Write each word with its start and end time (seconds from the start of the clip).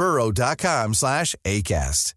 burrow.com 0.00 0.94
slash 0.94 1.36
ACAST. 1.44 2.14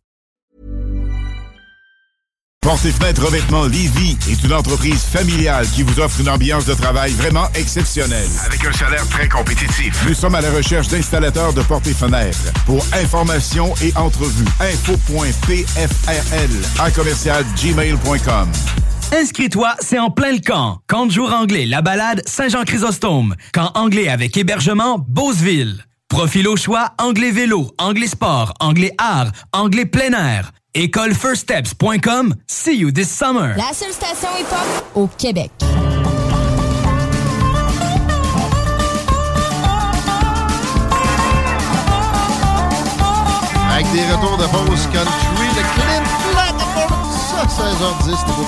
Porte 2.62 2.86
et 2.86 2.94
fenêtres 2.94 3.26
revêtement 3.26 3.66
Lévis 3.66 4.18
est 4.30 4.42
une 4.46 4.54
entreprise 4.54 5.04
familiale 5.04 5.68
qui 5.68 5.84
vous 5.84 6.00
offre 6.00 6.22
une 6.22 6.30
ambiance 6.30 6.64
de 6.64 6.74
travail 6.74 7.12
vraiment 7.12 7.50
exceptionnelle. 7.56 8.30
Avec 8.46 8.64
un 8.64 8.72
salaire 8.72 9.06
très 9.10 9.28
compétitif. 9.28 10.02
Nous 10.08 10.14
sommes 10.14 10.36
à 10.36 10.40
la 10.40 10.50
recherche 10.50 10.88
d'installateurs 10.88 11.52
de 11.52 11.62
portes 11.62 11.88
et 11.88 11.94
fenêtres. 11.94 12.54
Pour 12.66 12.86
information 12.94 13.74
et 13.82 13.92
entrevue, 13.98 14.46
info.pfrl 14.62 16.52
à 16.80 16.92
commercial 16.92 17.44
gmail.com. 17.62 18.50
Inscris-toi, 19.12 19.76
c'est 19.82 20.00
en 20.00 20.10
plein 20.10 20.32
le 20.32 20.40
camp. 20.40 20.80
Camp 20.88 21.06
de 21.06 21.12
jour 21.12 21.34
anglais, 21.34 21.66
la 21.66 21.82
balade 21.82 22.22
Saint-Jean-Chrysostome. 22.26 23.36
Camp 23.52 23.72
anglais 23.76 24.08
avec 24.08 24.38
hébergement 24.38 25.00
Beauceville. 25.00 25.84
Profil 26.14 26.48
au 26.48 26.56
choix, 26.56 26.90
anglais 27.00 27.32
vélo, 27.32 27.72
anglais 27.80 28.06
sport, 28.06 28.54
anglais 28.60 28.94
art, 29.00 29.32
anglais 29.52 29.88
plein 29.88 30.14
air. 30.14 30.52
Écolefirststeps.com. 30.76 32.36
See 32.46 32.78
you 32.78 32.92
this 32.92 33.10
summer. 33.10 33.56
La 33.58 33.74
seule 33.74 33.92
station 33.92 34.30
hip-hop 34.40 34.86
au 34.94 35.08
Québec. 35.18 35.50
Avec 43.72 43.92
des 43.92 44.06
retours 44.14 44.38
de 44.38 44.46
pause 44.46 44.88
country 44.94 45.48
de 45.50 45.64
Clint 45.74 46.04
Black. 46.32 46.54
Ça, 47.10 47.44
16h10, 47.48 48.20
c'était 48.20 48.34
beau 48.34 48.46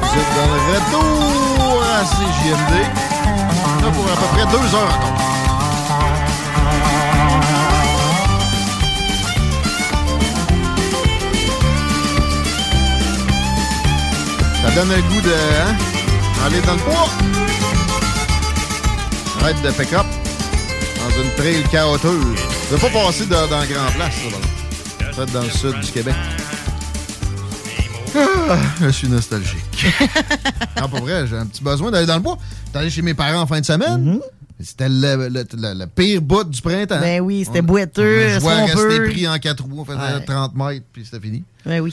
Vous 0.00 0.18
êtes 0.18 0.32
dans 0.34 0.50
le 0.52 0.60
retour 0.74 1.84
à 1.94 2.02
CJMD. 2.02 2.74
Là, 3.84 3.90
pour 3.92 4.04
à 4.04 4.16
peu 4.16 4.26
près 4.36 4.46
deux 4.46 4.74
heures 4.74 4.98
encore. 4.98 5.33
Ça 14.62 14.70
donne 14.74 14.90
un 14.92 15.00
goût 15.00 15.20
de. 15.20 15.30
Hein? 15.30 15.76
Aller 16.46 16.60
dans 16.62 16.74
le 16.74 16.80
bois. 16.80 17.08
Arrête 19.40 19.62
de 19.62 19.70
pick-up. 19.70 20.06
Dans 20.98 21.22
une 21.22 21.30
trail 21.36 21.62
chaoteuse. 21.70 22.38
Tu 22.70 22.80
pas 22.80 22.88
passer 22.88 23.26
dans, 23.26 23.46
dans 23.46 23.64
Grand 23.64 23.90
Place, 23.94 24.14
ça. 24.14 25.04
Peut-être 25.12 25.32
dans 25.32 25.42
le 25.42 25.50
sud 25.50 25.78
du 25.80 25.92
Québec. 25.92 26.14
Ah, 28.16 28.56
je 28.80 28.88
suis 28.90 29.08
nostalgique. 29.08 29.86
non, 30.80 30.88
pas 30.88 31.00
vrai, 31.00 31.26
j'ai 31.26 31.36
un 31.36 31.46
petit 31.46 31.62
besoin 31.62 31.90
d'aller 31.90 32.06
dans 32.06 32.16
le 32.16 32.20
bois. 32.20 32.38
T'es 32.72 32.78
allé 32.78 32.90
chez 32.90 33.02
mes 33.02 33.14
parents 33.14 33.40
en 33.40 33.46
fin 33.46 33.60
de 33.60 33.66
semaine. 33.66 34.20
C'était 34.60 34.88
le, 34.88 35.28
le- 35.28 35.44
le- 35.52 35.78
le 35.80 35.86
pire 35.86 36.22
bout 36.22 36.44
du 36.44 36.60
printemps. 36.62 37.00
Ben 37.00 37.20
oui, 37.20 37.44
c'était 37.44 37.60
boiteux, 37.62 38.26
On 38.36 38.40
jouait 38.40 38.52
à 38.52 38.66
swampeux. 38.68 38.88
rester 38.88 39.10
pris 39.10 39.28
en 39.28 39.38
quatre 39.38 39.64
roues. 39.64 39.80
On 39.80 39.84
faisait 39.84 39.98
Ouais. 39.98 40.24
30 40.24 40.54
mètres, 40.54 40.86
puis 40.92 41.04
c'était 41.04 41.20
fini. 41.20 41.42
Ben 41.66 41.80
oui. 41.80 41.92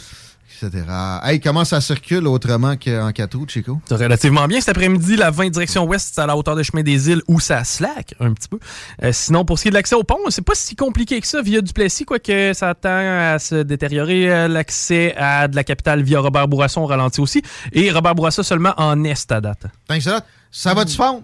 Etc. 0.63 0.83
Hey, 1.23 1.39
comment 1.39 1.65
ça 1.65 1.81
circule 1.81 2.27
autrement 2.27 2.75
qu'en 2.77 3.11
quatre 3.13 3.35
roues, 3.35 3.47
Chico? 3.47 3.81
C'est 3.87 3.95
relativement 3.95 4.47
bien. 4.47 4.59
Cet 4.59 4.69
après-midi, 4.69 5.15
la 5.15 5.31
20 5.31 5.49
direction 5.49 5.85
ouest, 5.85 6.11
c'est 6.13 6.21
à 6.21 6.27
la 6.27 6.37
hauteur 6.37 6.55
de 6.55 6.61
chemin 6.61 6.83
des 6.83 7.09
îles 7.09 7.23
où 7.27 7.39
ça 7.39 7.63
slack 7.63 8.13
un 8.19 8.31
petit 8.33 8.47
peu. 8.47 8.59
Euh, 9.01 9.11
sinon, 9.11 9.43
pour 9.43 9.57
ce 9.57 9.63
qui 9.63 9.67
est 9.69 9.71
de 9.71 9.75
l'accès 9.75 9.95
au 9.95 10.03
pont, 10.03 10.19
c'est 10.29 10.43
pas 10.43 10.53
si 10.53 10.75
compliqué 10.75 11.19
que 11.19 11.25
ça 11.25 11.41
via 11.41 11.61
Duplessis, 11.61 12.05
quoique 12.05 12.53
ça 12.53 12.75
tend 12.75 12.89
à 12.91 13.39
se 13.39 13.63
détériorer. 13.63 14.31
Euh, 14.31 14.47
L'accès 14.47 15.15
à 15.17 15.47
de 15.47 15.55
la 15.55 15.63
capitale 15.63 16.03
via 16.03 16.19
Robert 16.19 16.47
Bourassa, 16.47 16.79
on 16.79 16.85
ralentit 16.85 17.21
aussi. 17.21 17.41
Et 17.71 17.89
Robert 17.89 18.13
Bourassa 18.13 18.43
seulement 18.43 18.73
en 18.77 19.03
est 19.03 19.31
à 19.31 19.41
date. 19.41 19.63
Thanks 19.87 20.05
a 20.05 20.11
lot. 20.17 20.23
Ça 20.51 20.75
va-tu 20.75 20.95
fondre? 20.95 21.23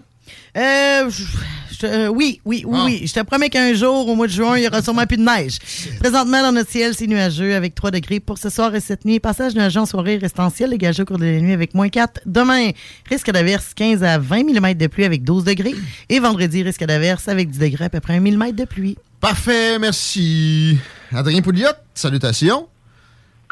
Euh, 0.56 1.10
je- 1.10 1.86
euh, 1.86 2.08
oui, 2.08 2.40
oui, 2.44 2.64
oui, 2.66 2.78
oui. 2.84 3.02
Je 3.06 3.12
te 3.12 3.20
promets 3.20 3.48
qu'un 3.50 3.72
jour, 3.74 4.08
au 4.08 4.14
mois 4.16 4.26
de 4.26 4.32
juin, 4.32 4.58
il 4.58 4.64
y 4.64 4.66
aura 4.66 4.82
sûrement 4.82 5.06
plus 5.06 5.16
de 5.16 5.22
neige. 5.22 5.58
Présentement, 6.00 6.42
dans 6.42 6.50
notre 6.52 6.70
ciel, 6.70 6.92
c'est 6.96 7.06
nuageux 7.06 7.54
avec 7.54 7.74
3 7.74 7.90
degrés 7.92 8.18
pour 8.18 8.36
ce 8.38 8.50
soir 8.50 8.74
et 8.74 8.80
cette 8.80 9.04
nuit. 9.04 9.20
Passage 9.20 9.54
nuageux 9.54 9.80
en 9.80 9.86
soirée 9.86 10.16
restant 10.16 10.50
ciel, 10.50 10.70
dégagé 10.70 11.02
au 11.02 11.06
cours 11.06 11.18
de 11.18 11.24
la 11.26 11.38
nuit 11.40 11.52
avec 11.52 11.74
moins 11.74 11.88
4. 11.88 12.20
Demain, 12.26 12.70
risque 13.08 13.30
d'averse 13.30 13.74
15 13.74 14.02
à 14.02 14.18
20 14.18 14.42
mm 14.44 14.74
de 14.74 14.86
pluie 14.88 15.04
avec 15.04 15.22
12 15.22 15.44
degrés. 15.44 15.74
Et 16.08 16.18
vendredi, 16.18 16.62
risque 16.64 16.84
d'averse 16.84 17.28
avec 17.28 17.50
10 17.50 17.58
degrés, 17.60 17.84
à 17.84 17.90
peu 17.90 18.00
près 18.00 18.14
1 18.16 18.20
mm 18.20 18.52
de 18.52 18.64
pluie. 18.64 18.96
Parfait, 19.20 19.78
merci. 19.78 20.78
Adrien 21.12 21.42
Pouliot, 21.42 21.68
salutations. 21.94 22.66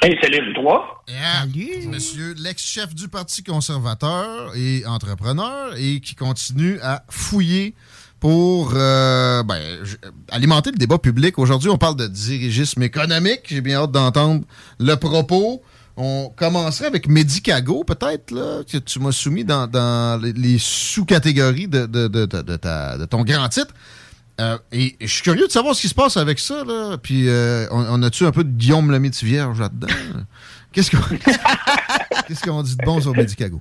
Hey, 0.03 0.15
le 0.23 0.53
3. 0.55 1.05
Salut. 1.09 1.89
Monsieur 1.89 2.35
l'ex-chef 2.39 2.95
du 2.95 3.09
Parti 3.09 3.43
conservateur 3.43 4.53
et 4.55 4.85
entrepreneur 4.87 5.73
et 5.77 6.01
qui 6.01 6.15
continue 6.15 6.79
à 6.83 7.03
fouiller 7.09 7.75
pour 8.21 8.73
euh, 8.75 9.43
ben, 9.43 9.59
alimenter 10.31 10.71
le 10.71 10.77
débat 10.77 10.99
public. 10.99 11.39
Aujourd'hui, 11.39 11.71
on 11.71 11.79
parle 11.79 11.97
de 11.97 12.07
dirigisme 12.07 12.83
économique. 12.83 13.41
J'ai 13.47 13.63
bien 13.63 13.81
hâte 13.83 13.93
d'entendre 13.93 14.45
le 14.79 14.95
propos. 14.97 15.63
On 15.97 16.31
commencerait 16.37 16.89
avec 16.89 17.09
Medicago, 17.09 17.83
peut-être, 17.83 18.31
là, 18.31 18.63
que 18.71 18.77
tu 18.77 18.99
m'as 19.01 19.13
soumis 19.13 19.45
dans, 19.45 19.67
dans 19.67 20.21
les, 20.23 20.59
sous-catégories 20.59 21.69
de, 21.69 21.87
de- 21.87 22.07
de- 22.09 22.27
de- 22.27 22.43
de 22.43 22.57
ta- 22.57 22.99
de 22.99 23.07
ton 23.07 23.23
grand 23.23 23.49
titre. 23.49 23.73
Euh, 24.41 24.59
et 24.71 24.97
je 25.01 25.07
suis 25.07 25.23
curieux 25.23 25.47
de 25.47 25.53
savoir 25.53 25.75
ce 25.75 25.81
qui 25.83 25.89
se 25.89 25.95
passe 25.95 26.17
avec 26.17 26.39
ça. 26.39 26.63
Là. 26.65 26.97
Puis, 27.03 27.29
euh, 27.29 27.67
on, 27.71 28.03
a-tu 28.03 28.25
un 28.25 28.33
peu 28.33 28.45
de 28.45 28.51
Guillaume 28.51 28.91
le 28.91 28.99
Vierge 28.99 29.61
là-dedans? 29.61 29.89
Qu'est-ce 30.73 30.91
qu'on 32.43 32.63
dit 32.63 32.77
de 32.77 32.85
bon 32.85 33.01
sur 33.01 33.13
Medicago? 33.13 33.61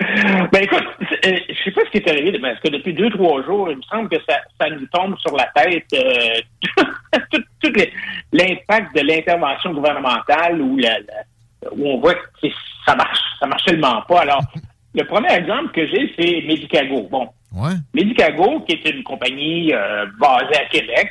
Ben 0.00 0.62
écoute, 0.62 0.84
euh, 1.26 1.36
je 1.48 1.64
sais 1.64 1.70
pas 1.72 1.80
ce 1.84 1.90
qui 1.90 1.98
est 1.98 2.08
arrivé, 2.08 2.38
parce 2.38 2.60
que 2.60 2.68
depuis 2.68 2.94
deux, 2.94 3.10
trois 3.10 3.42
jours, 3.44 3.70
il 3.70 3.76
me 3.76 3.82
semble 3.82 4.08
que 4.08 4.16
ça, 4.28 4.70
nous 4.70 4.86
tombe 4.92 5.16
sur 5.18 5.36
la 5.36 5.46
tête 5.54 5.86
euh, 5.94 6.78
tout, 7.60 7.72
l'impact 8.32 8.94
de 8.94 9.00
l'intervention 9.00 9.72
gouvernementale 9.72 10.60
où, 10.60 10.78
où 11.72 11.86
on 11.88 11.98
voit 12.00 12.14
que 12.14 12.48
ça 12.86 12.94
marche, 12.94 13.18
ça 13.40 13.46
marche 13.46 13.64
tellement 13.64 14.02
pas. 14.02 14.20
Alors, 14.20 14.42
le 14.94 15.04
premier 15.04 15.32
exemple 15.32 15.72
que 15.72 15.86
j'ai, 15.86 16.12
c'est 16.18 16.46
Medicago. 16.46 17.08
Bon, 17.10 17.28
Ouais. 17.52 17.72
Medicago, 17.94 18.60
qui 18.60 18.74
est 18.74 18.88
une 18.90 19.02
compagnie 19.02 19.72
euh, 19.72 20.06
basée 20.20 20.56
à 20.56 20.66
Québec, 20.66 21.10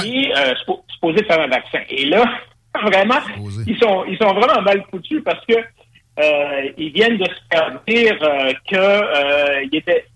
qui 0.00 0.16
est 0.24 0.36
euh, 0.36 0.54
suppo- 0.64 0.82
supposée 0.92 1.24
faire 1.24 1.40
un 1.40 1.48
vaccin. 1.48 1.80
Et 1.90 2.06
là, 2.06 2.24
vraiment, 2.84 3.20
ils 3.66 3.78
sont, 3.78 4.04
ils 4.06 4.16
sont 4.18 4.32
vraiment 4.32 4.62
mal 4.62 4.82
foutus 4.90 5.22
parce 5.24 5.44
que 5.46 5.54
euh, 5.54 6.70
ils 6.78 6.92
viennent 6.92 7.18
de 7.18 7.24
se 7.24 7.40
faire 7.52 7.80
dire 7.86 8.16
euh, 8.22 8.52
que 8.70 8.76
euh, 8.76 9.62
il 9.70 9.76
était, 9.76 10.06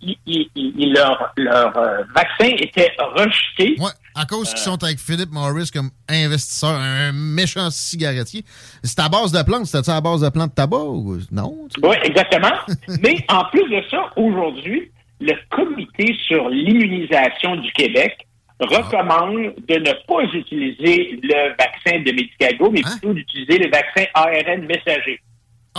il- 0.00 0.16
il- 0.26 0.50
il- 0.54 0.92
leur, 0.92 1.32
leur 1.36 1.72
vaccin 2.14 2.54
était 2.58 2.92
rejeté. 2.98 3.74
Ouais, 3.80 3.90
à 4.14 4.24
cause 4.24 4.50
qu'ils 4.50 4.58
sont 4.58 4.82
avec 4.84 4.98
Philip 4.98 5.30
Morris 5.32 5.70
comme 5.72 5.90
investisseur, 6.08 6.70
un 6.78 7.10
méchant 7.12 7.70
cigarettier. 7.70 8.44
C'est 8.84 9.00
à 9.00 9.08
base 9.08 9.32
de 9.32 9.42
plantes. 9.42 9.66
C'était-tu 9.66 9.90
à 9.90 10.00
base 10.00 10.20
de 10.20 10.28
plantes 10.28 10.50
de 10.50 10.54
tabac 10.54 10.76
ou 10.84 11.18
non? 11.32 11.66
Oui, 11.82 11.96
exactement. 12.04 12.52
Mais 13.02 13.24
en 13.28 13.44
plus 13.46 13.68
de 13.68 13.82
ça, 13.90 14.10
aujourd'hui, 14.16 14.92
le 15.20 15.34
comité 15.50 16.14
sur 16.26 16.48
l'immunisation 16.48 17.56
du 17.56 17.70
Québec 17.72 18.26
recommande 18.60 19.54
de 19.68 19.74
ne 19.74 19.92
pas 20.06 20.22
utiliser 20.34 21.18
le 21.22 21.50
vaccin 21.50 22.00
de 22.00 22.12
Medicago, 22.12 22.70
mais 22.70 22.80
plutôt 22.80 23.12
d'utiliser 23.12 23.58
le 23.58 23.70
vaccin 23.70 24.04
ARN 24.14 24.66
messager. 24.66 25.20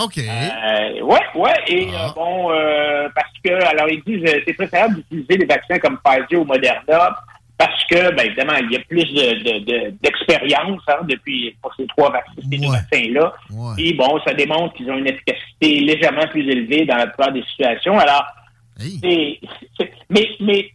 OK. 0.01 0.17
Euh, 0.17 1.01
ouais, 1.01 1.19
ouais, 1.35 1.53
et 1.67 1.87
euh, 1.87 2.07
bon, 2.15 2.51
euh, 2.51 3.09
parce 3.13 3.33
que, 3.43 3.51
alors 3.51 3.89
ils 3.89 4.01
disent, 4.03 4.23
euh, 4.31 4.39
c'est 4.47 4.53
préférable 4.53 4.95
d'utiliser 4.95 5.37
des 5.37 5.45
vaccins 5.45 5.77
comme 5.79 5.99
Pfizer 6.03 6.39
ou 6.41 6.45
Moderna 6.45 7.15
parce 7.57 7.83
que, 7.87 8.15
ben, 8.15 8.25
évidemment, 8.25 8.53
il 8.61 8.71
y 8.71 8.77
a 8.77 8.79
plus 8.87 9.03
d'expérience 10.01 10.81
de, 10.87 10.93
hein, 10.93 11.05
depuis 11.09 11.53
pour 11.61 11.75
ces 11.75 11.85
trois 11.87 12.09
vaccins, 12.09 13.11
là 13.11 13.33
Et 13.77 13.93
bon, 13.95 14.17
ça 14.25 14.33
démontre 14.33 14.75
qu'ils 14.75 14.89
ont 14.89 14.97
une 14.97 15.07
efficacité 15.07 15.81
légèrement 15.81 16.25
plus 16.27 16.49
élevée 16.49 16.85
dans 16.85 16.95
la 16.95 17.07
plupart 17.07 17.33
des 17.33 17.43
situations. 17.43 17.99
Alors, 17.99 18.23
mais, 20.09 20.27
mais 20.39 20.71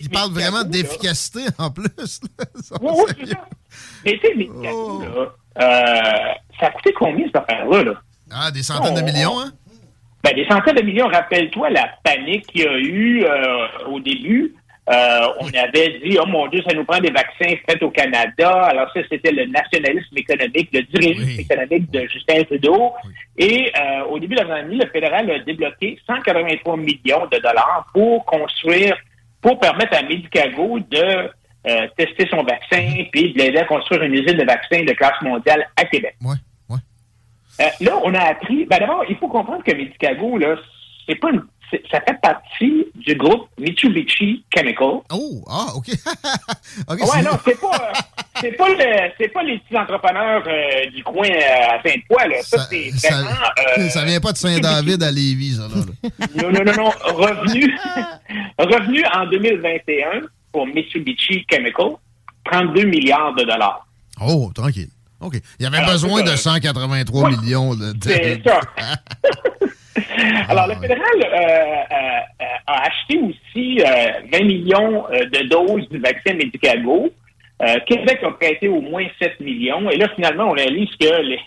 il 0.00 0.10
parle 0.10 0.32
vraiment 0.32 0.64
d'efficacité 0.64 1.40
en 1.58 1.70
plus. 1.70 1.86
oui, 2.80 2.92
oui, 3.20 3.26
ça. 3.26 3.48
Mais 4.04 4.18
tu 4.18 4.20
sais, 4.20 4.50
oh. 4.72 5.02
là, 5.02 5.34
euh, 5.58 6.34
ça 6.60 6.66
a 6.66 6.70
coûté 6.70 6.92
combien 6.92 7.26
cette 7.26 7.36
affaire-là? 7.36 7.84
Là? 7.84 7.94
Ah, 8.30 8.50
des 8.50 8.62
centaines 8.62 8.94
de 8.94 9.02
millions, 9.02 9.40
hein? 9.40 9.52
Ben, 10.24 10.34
des 10.34 10.46
centaines 10.48 10.76
de 10.76 10.82
millions. 10.82 11.08
Rappelle-toi 11.08 11.70
la 11.70 11.88
panique 12.02 12.46
qu'il 12.46 12.62
y 12.62 12.66
a 12.66 12.78
eu 12.78 13.24
euh, 13.24 13.88
au 13.88 14.00
début. 14.00 14.54
Euh, 14.88 15.26
on 15.40 15.48
avait 15.48 15.98
dit, 15.98 16.16
oh 16.20 16.26
mon 16.26 16.46
Dieu, 16.46 16.62
ça 16.66 16.72
nous 16.74 16.84
prend 16.84 17.00
des 17.00 17.10
vaccins 17.10 17.54
faits 17.68 17.82
au 17.82 17.90
Canada. 17.90 18.50
Alors 18.66 18.88
ça, 18.92 19.00
c'était 19.10 19.32
le 19.32 19.46
nationalisme 19.46 20.16
économique, 20.16 20.68
le 20.72 20.82
dirigisme 20.82 21.40
économique 21.40 21.90
de 21.90 22.06
Justin 22.06 22.44
Trudeau. 22.44 22.92
Et 23.36 23.72
euh, 23.76 24.04
au 24.04 24.18
début 24.20 24.36
de 24.36 24.42
l'année, 24.42 24.76
le 24.76 24.88
fédéral 24.90 25.28
a 25.28 25.38
débloqué 25.40 25.98
183 26.06 26.76
millions 26.76 27.26
de 27.32 27.38
dollars 27.38 27.86
pour 27.92 28.24
construire, 28.26 28.96
pour 29.42 29.58
permettre 29.58 29.96
à 29.96 30.02
Medicago 30.02 30.78
de 30.78 31.30
euh, 31.66 31.88
tester 31.96 32.28
son 32.30 32.44
vaccin, 32.44 33.04
puis 33.10 33.32
de 33.32 33.38
l'aider 33.38 33.58
à 33.58 33.64
construire 33.64 34.04
une 34.04 34.14
usine 34.14 34.38
de 34.38 34.44
vaccins 34.44 34.84
de 34.84 34.92
classe 34.92 35.20
mondiale 35.20 35.66
à 35.76 35.84
Québec. 35.86 36.14
Ouais, 36.22 36.36
ouais. 36.68 37.70
là, 37.80 37.98
on 38.04 38.14
a 38.14 38.20
appris. 38.20 38.66
Ben 38.66 38.78
d'abord, 38.78 39.04
il 39.08 39.16
faut 39.16 39.26
comprendre 39.26 39.64
que 39.64 39.72
Medicago, 39.72 40.38
là, 40.38 40.54
c'est 41.08 41.16
pas 41.16 41.30
une 41.30 41.42
ça 41.90 42.00
fait 42.00 42.20
partie 42.20 42.86
du 42.94 43.14
groupe 43.14 43.48
Mitsubishi 43.58 44.44
Chemical. 44.54 45.00
Oh, 45.12 45.44
ah, 45.48 45.66
OK. 45.74 45.88
okay 46.88 47.02
ouais, 47.02 47.22
non, 47.22 47.38
c'est 47.44 47.60
pas, 47.60 47.92
c'est 48.40 48.52
pas, 48.52 48.68
le, 48.68 49.10
c'est 49.18 49.28
pas 49.28 49.42
les 49.42 49.58
petits 49.58 49.76
entrepreneurs 49.76 50.42
euh, 50.46 50.90
du 50.90 51.02
coin 51.02 51.28
euh, 51.28 51.74
à 51.74 51.82
Saint-Poil. 51.82 52.32
Ça, 52.42 52.58
ça, 52.58 52.68
c'est. 52.70 52.90
Ça, 52.92 53.20
euh, 53.78 53.88
ça, 53.88 54.04
vient 54.04 54.20
pas 54.20 54.32
de 54.32 54.38
Saint-David 54.38 55.02
à 55.02 55.10
Lévis, 55.10 55.56
ça, 55.56 55.68
là. 55.68 55.82
non, 56.42 56.52
non, 56.52 56.64
non, 56.64 56.84
non. 56.84 56.90
Revenu, 57.14 57.74
revenu 58.58 59.04
en 59.14 59.26
2021 59.26 60.22
pour 60.52 60.66
Mitsubishi 60.66 61.44
Chemical, 61.50 61.92
32 62.50 62.84
milliards 62.84 63.34
de 63.34 63.44
dollars. 63.44 63.86
Oh, 64.20 64.50
tranquille. 64.54 64.90
OK. 65.20 65.40
Il 65.58 65.62
y 65.62 65.66
avait 65.66 65.84
besoin 65.84 66.22
de 66.22 66.36
183 66.36 67.30
millions 67.30 67.74
de. 67.74 67.94
C'est 68.02 68.42
ça. 68.44 68.60
Alors, 70.48 70.66
le 70.66 70.74
ah, 70.76 70.80
fédéral 70.80 71.04
euh, 71.22 71.94
euh, 71.94 72.44
a 72.66 72.86
acheté 72.86 73.18
aussi 73.18 73.78
20 73.78 73.84
euh, 73.84 74.44
millions 74.44 75.06
de 75.10 75.48
doses 75.48 75.88
du 75.88 75.98
vaccin 75.98 76.34
Medicago. 76.34 77.10
Québec 77.86 78.20
a 78.22 78.32
prêté 78.32 78.68
au 78.68 78.82
moins 78.82 79.06
7 79.20 79.40
millions. 79.40 79.88
Et 79.88 79.96
là, 79.96 80.08
finalement, 80.14 80.50
on 80.50 80.52
réalise 80.52 80.90
que 81.00 81.22
les, 81.22 81.40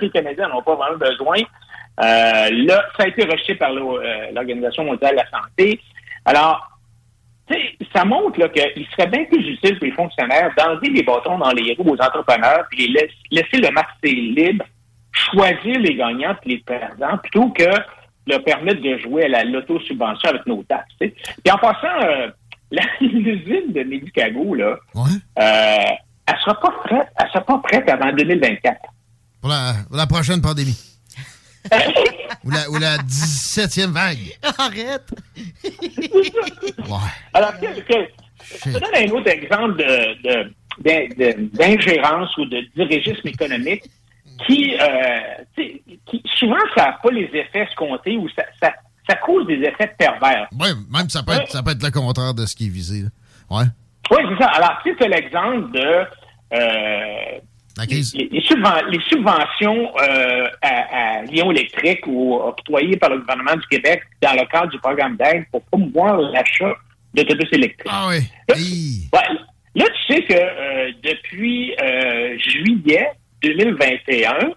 les 0.00 0.10
Canadiens 0.10 0.48
n'ont 0.48 0.62
pas 0.62 0.76
vraiment 0.76 0.98
besoin. 0.98 1.38
là, 1.98 2.84
ça 2.96 3.04
a 3.04 3.08
été 3.08 3.24
rejeté 3.24 3.54
par 3.56 3.72
l'Organisation 3.72 4.84
mondiale 4.84 5.12
de 5.12 5.20
la 5.20 5.30
santé. 5.30 5.80
Alors, 6.24 6.70
ça 7.94 8.04
montre 8.04 8.46
qu'il 8.48 8.86
serait 8.92 9.08
bien 9.08 9.24
plus 9.24 9.44
utile 9.48 9.78
pour 9.78 9.86
les 9.86 9.92
fonctionnaires 9.92 10.52
d'enlever 10.56 10.88
les 10.88 11.02
bâtons 11.02 11.38
dans 11.38 11.52
les 11.52 11.74
roues 11.74 11.94
aux 11.94 12.02
entrepreneurs 12.02 12.64
puis 12.70 12.88
les 12.88 13.08
laisser 13.30 13.58
le 13.58 13.70
marché 13.70 14.08
libre 14.08 14.64
choisir 15.16 15.78
les 15.80 15.94
gagnants 15.94 16.36
et 16.44 16.48
les 16.48 16.58
perdants 16.58 17.18
plutôt 17.18 17.48
que 17.50 17.64
leur 18.26 18.42
permettre 18.44 18.82
de 18.82 18.98
jouer 18.98 19.24
à 19.24 19.28
la 19.28 19.44
loto-subvention 19.44 20.28
avec 20.28 20.46
nos 20.46 20.62
taxes. 20.64 20.94
Et 21.00 21.50
en 21.50 21.58
passant, 21.58 22.02
euh, 22.02 22.28
l'usine 23.00 23.72
de 23.72 23.82
Medicago, 23.84 24.54
là, 24.54 24.76
euh, 24.96 25.06
elle 26.26 26.38
sera 26.44 26.60
pas 26.60 26.72
prête, 26.84 27.08
elle 27.18 27.28
sera 27.28 27.44
pas 27.44 27.58
prête 27.58 27.88
avant 27.88 28.12
2024. 28.12 28.80
Pour 29.40 29.50
la, 29.50 30.06
prochaine 30.06 30.40
pandémie. 30.40 30.76
ou, 32.44 32.50
la, 32.50 32.70
ou 32.70 32.78
la 32.78 32.96
17e 32.98 33.92
vague. 33.92 34.36
Arrête! 34.58 35.10
Alors, 37.34 37.52
je 37.60 38.70
te 38.70 38.78
donne 38.78 38.94
un 38.94 39.10
autre 39.10 39.28
exemple 39.28 39.84
d'ingérence 40.80 42.36
de, 42.36 42.42
ou 42.42 42.46
de 42.46 42.60
dirigisme 42.76 43.28
économique 43.28 43.84
qui, 44.46 44.76
euh, 44.80 45.20
qui 46.06 46.22
souvent, 46.38 46.56
ça 46.76 46.86
n'a 46.86 46.92
pas 47.02 47.10
les 47.10 47.30
effets 47.32 47.62
escomptés 47.62 48.16
ou 48.16 48.28
ça, 48.30 48.44
ça, 48.62 48.72
ça, 49.08 49.16
cause 49.16 49.46
des 49.46 49.60
effets 49.62 49.94
pervers. 49.98 50.48
Oui, 50.52 50.68
même 50.90 51.08
ça 51.08 51.22
peut, 51.22 51.32
être, 51.32 51.50
ça 51.50 51.62
peut 51.62 51.70
être 51.70 51.82
le 51.82 51.90
contraire 51.90 52.34
de 52.34 52.44
ce 52.46 52.54
qui 52.54 52.66
est 52.66 52.70
visé. 52.70 53.04
Ouais. 53.50 53.64
Oui, 54.10 54.18
c'est 54.28 54.44
ça. 54.44 54.50
Alors, 54.50 54.78
tu 54.84 54.94
sais, 54.98 55.08
l'exemple 55.08 55.70
de 55.72 56.04
euh, 56.52 57.38
les, 57.84 58.02
les, 58.30 59.00
subventions 59.08 59.90
euh, 60.00 60.46
à, 60.62 61.18
à, 61.18 61.22
Lyon 61.22 61.50
électrique 61.50 62.06
ou 62.06 62.34
octroyées 62.34 62.96
par 62.96 63.10
le 63.10 63.18
gouvernement 63.18 63.56
du 63.56 63.66
Québec 63.66 64.02
dans 64.22 64.32
le 64.32 64.46
cadre 64.46 64.68
du 64.68 64.78
programme 64.78 65.16
d'aide 65.16 65.44
pour 65.50 65.62
promouvoir 65.64 66.18
l'achat 66.18 66.72
d'autobus 67.12 67.48
électriques. 67.52 67.90
Ah 67.90 68.08
oui. 68.08 69.08
Là, 69.12 69.22
là, 69.74 69.84
tu 69.84 70.14
sais 70.14 70.22
que 70.22 70.34
euh, 70.34 70.92
depuis 71.02 71.74
euh, 71.82 72.38
juillet, 72.38 73.10
2021, 73.42 74.52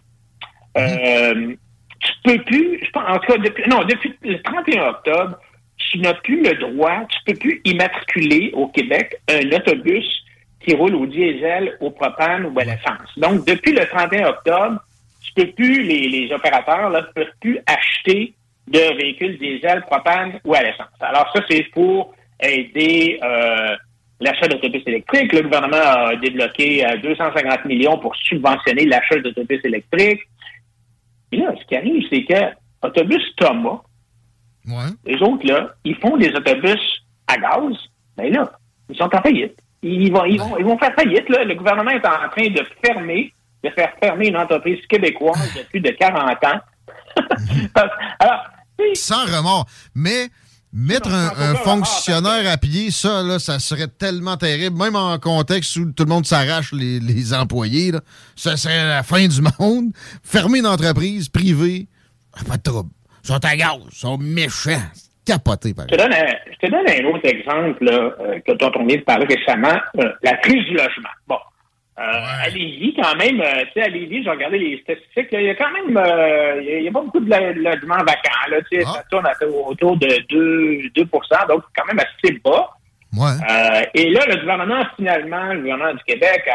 euh, 0.78 1.56
tu 2.00 2.12
peux 2.24 2.44
plus, 2.44 2.80
je 2.84 2.92
pense, 2.92 3.04
en 3.08 3.20
tout 3.20 3.34
cas, 3.34 3.38
depuis, 3.38 3.70
non, 3.70 3.84
depuis 3.84 4.14
le 4.24 4.42
31 4.42 4.90
octobre, 4.90 5.38
tu 5.78 6.00
n'as 6.00 6.14
plus 6.14 6.44
le 6.44 6.56
droit, 6.56 7.06
tu 7.10 7.20
peux 7.26 7.40
plus 7.40 7.62
immatriculer 7.66 8.52
au 8.54 8.68
Québec 8.68 9.16
un 9.30 9.52
autobus 9.52 10.06
qui 10.62 10.76
roule 10.76 10.96
au 10.96 11.06
diesel, 11.06 11.78
au 11.80 11.90
propane 11.90 12.46
ou 12.46 12.60
à 12.60 12.64
l'essence. 12.64 13.18
Donc, 13.18 13.46
depuis 13.46 13.72
le 13.72 13.86
31 13.86 14.30
octobre, 14.30 14.80
tu 15.22 15.34
peux 15.34 15.52
plus, 15.52 15.84
les, 15.84 16.32
opérateurs, 16.32 16.90
là, 16.90 17.02
ne 17.02 17.14
peuvent 17.14 17.34
plus 17.40 17.60
acheter 17.66 18.34
de 18.68 18.98
véhicules 18.98 19.38
diesel, 19.38 19.82
propane 19.84 20.40
ou 20.46 20.54
à 20.54 20.62
l'essence. 20.62 20.88
Alors, 21.00 21.32
ça, 21.34 21.42
c'est 21.50 21.64
pour 21.72 22.14
aider 22.42 23.20
euh, 23.24 23.75
l'achat 24.19 24.48
d'autobus 24.48 24.83
électriques. 24.86 25.33
Le 25.33 25.42
gouvernement 25.44 25.77
a 25.77 26.16
débloqué 26.16 26.86
250 27.01 27.45
euh, 27.45 27.68
millions 27.68 27.98
pour 27.98 28.16
subventionner 28.16 28.86
l'achat 28.86 29.18
d'autobus 29.19 29.60
électriques. 29.63 30.21
Et 31.31 31.38
là, 31.38 31.54
ce 31.60 31.66
qui 31.66 31.75
arrive, 31.75 32.04
c'est 32.10 32.24
que 32.24 32.56
Autobus 32.81 33.21
Thomas, 33.36 33.81
les 35.06 35.21
autres, 35.21 35.45
là, 35.45 35.74
ils 35.83 35.95
font 35.95 36.18
des 36.18 36.30
autobus 36.30 37.04
à 37.27 37.38
gaz, 37.38 37.75
mais 38.18 38.30
là, 38.30 38.51
ils 38.89 38.95
sont 38.95 39.13
en 39.13 39.21
faillite. 39.21 39.57
Ils 39.81 40.12
vont, 40.12 40.25
ils 40.25 40.39
vont, 40.39 40.57
ils 40.57 40.65
vont 40.65 40.77
faire 40.77 40.94
faillite. 40.94 41.27
Là. 41.30 41.44
Le 41.44 41.56
gouvernement 41.56 41.92
est 41.92 42.06
en 42.06 42.30
train 42.30 42.50
de 42.50 42.63
fermer, 42.83 43.33
de 43.63 43.69
faire 43.69 43.94
fermer 44.01 44.27
une 44.27 44.38
entreprise 44.38 44.86
québécoise 44.88 45.53
de 45.55 45.63
plus 45.63 45.79
de 45.79 45.89
40 45.91 46.44
ans. 46.46 46.60
Alors, 48.20 48.46
Sans 48.94 49.25
remords. 49.25 49.65
Mais 49.96 50.27
Mettre 50.72 51.12
un, 51.12 51.56
fonctionnaire 51.56 52.48
à 52.48 52.58
pied, 52.58 52.92
ça, 52.92 53.24
là, 53.24 53.40
ça 53.40 53.58
serait 53.58 53.88
tellement 53.88 54.38
terrible, 54.38 54.78
même 54.78 54.96
en 54.96 55.18
contexte 55.18 55.76
où 55.78 55.92
tout 55.92 56.04
le 56.04 56.10
monde 56.10 56.28
s'arrache 56.28 56.74
les, 56.74 57.34
employés. 57.34 57.92
Là, 57.92 58.02
ça 58.36 58.56
serait 58.56 58.88
la 58.88 59.02
fin 59.02 59.28
du 59.28 59.42
monde. 59.60 59.92
Fermer 60.24 60.60
une 60.60 60.68
entreprise 60.68 61.28
privée, 61.28 61.88
pas 62.48 62.58
de 62.58 62.62
trouble. 62.62 62.92
Ils 63.24 63.28
sont 63.28 63.44
à 63.44 63.56
gaz, 63.56 63.80
ils 63.92 63.98
sont 63.98 64.18
méchants. 64.20 64.82
Capotés, 65.26 65.74
par 65.76 65.86
je, 65.90 65.96
te 65.96 66.02
donne 66.02 66.14
un, 66.14 66.26
je 66.52 66.68
te 66.68 66.72
donne 66.72 66.88
un 66.88 67.10
autre 67.10 67.26
exemple 67.26 67.84
là, 67.84 68.16
euh, 68.20 68.40
que, 68.40 68.52
dont 68.54 68.72
on 68.76 68.86
vient 68.86 68.98
de 68.98 69.02
parler 69.02 69.28
récemment, 69.28 69.78
euh, 70.00 70.12
la 70.24 70.38
crise 70.38 70.66
du 70.66 70.74
logement. 70.74 71.10
Bon, 71.28 71.38
euh, 72.00 72.46
à 72.46 72.48
Lévis, 72.48 72.94
quand 72.96 73.13
même, 73.18 73.41
euh, 73.41 73.65
tu 73.65 73.74
sais, 73.74 73.82
à 73.82 73.89
Lévis, 73.89 74.24
j'ai 74.24 74.29
regardé 74.29 74.58
les 74.58 74.79
statistiques, 74.84 75.27
il 75.34 75.41
y 75.41 75.50
a 75.50 75.56
quand 75.56 75.72
même, 75.72 75.98
euh, 75.98 76.62
il 76.62 76.84
y, 76.84 76.88
a 76.88 76.91
pas 76.91 77.01
beaucoup 77.01 77.20
de 77.20 77.29
logements 77.29 77.98
vacants, 77.98 78.50
là, 78.50 78.62
tu 78.72 78.79
sais, 78.79 78.86
ah. 78.88 78.94
ça 78.94 79.03
tourne 79.12 79.27
autour 79.68 79.98
de 79.98 80.08
2, 80.29 80.89
2 80.96 81.03
donc 81.03 81.63
quand 81.75 81.86
même 81.88 82.00
assez 82.00 82.39
bas. 82.39 82.70
Ouais. 83.18 83.89
et 83.96 84.12
là, 84.12 84.22
le 84.27 84.38
gouvernement, 84.38 84.84
finalement, 84.96 85.51
le 85.51 85.60
gouvernement 85.60 85.94
du 85.94 86.03
Québec 86.06 86.48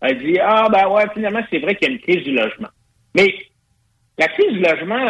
a, 0.00 0.12
dit, 0.14 0.38
ah, 0.40 0.66
ben 0.72 0.88
ouais, 0.88 1.04
finalement, 1.14 1.42
c'est 1.48 1.60
vrai 1.60 1.76
qu'il 1.76 1.88
y 1.88 1.90
a 1.92 1.94
une 1.94 2.00
crise 2.00 2.24
du 2.24 2.32
logement. 2.32 2.68
Mais 3.14 3.32
la 4.18 4.26
crise 4.28 4.52
du 4.52 4.60
logement, 4.60 5.06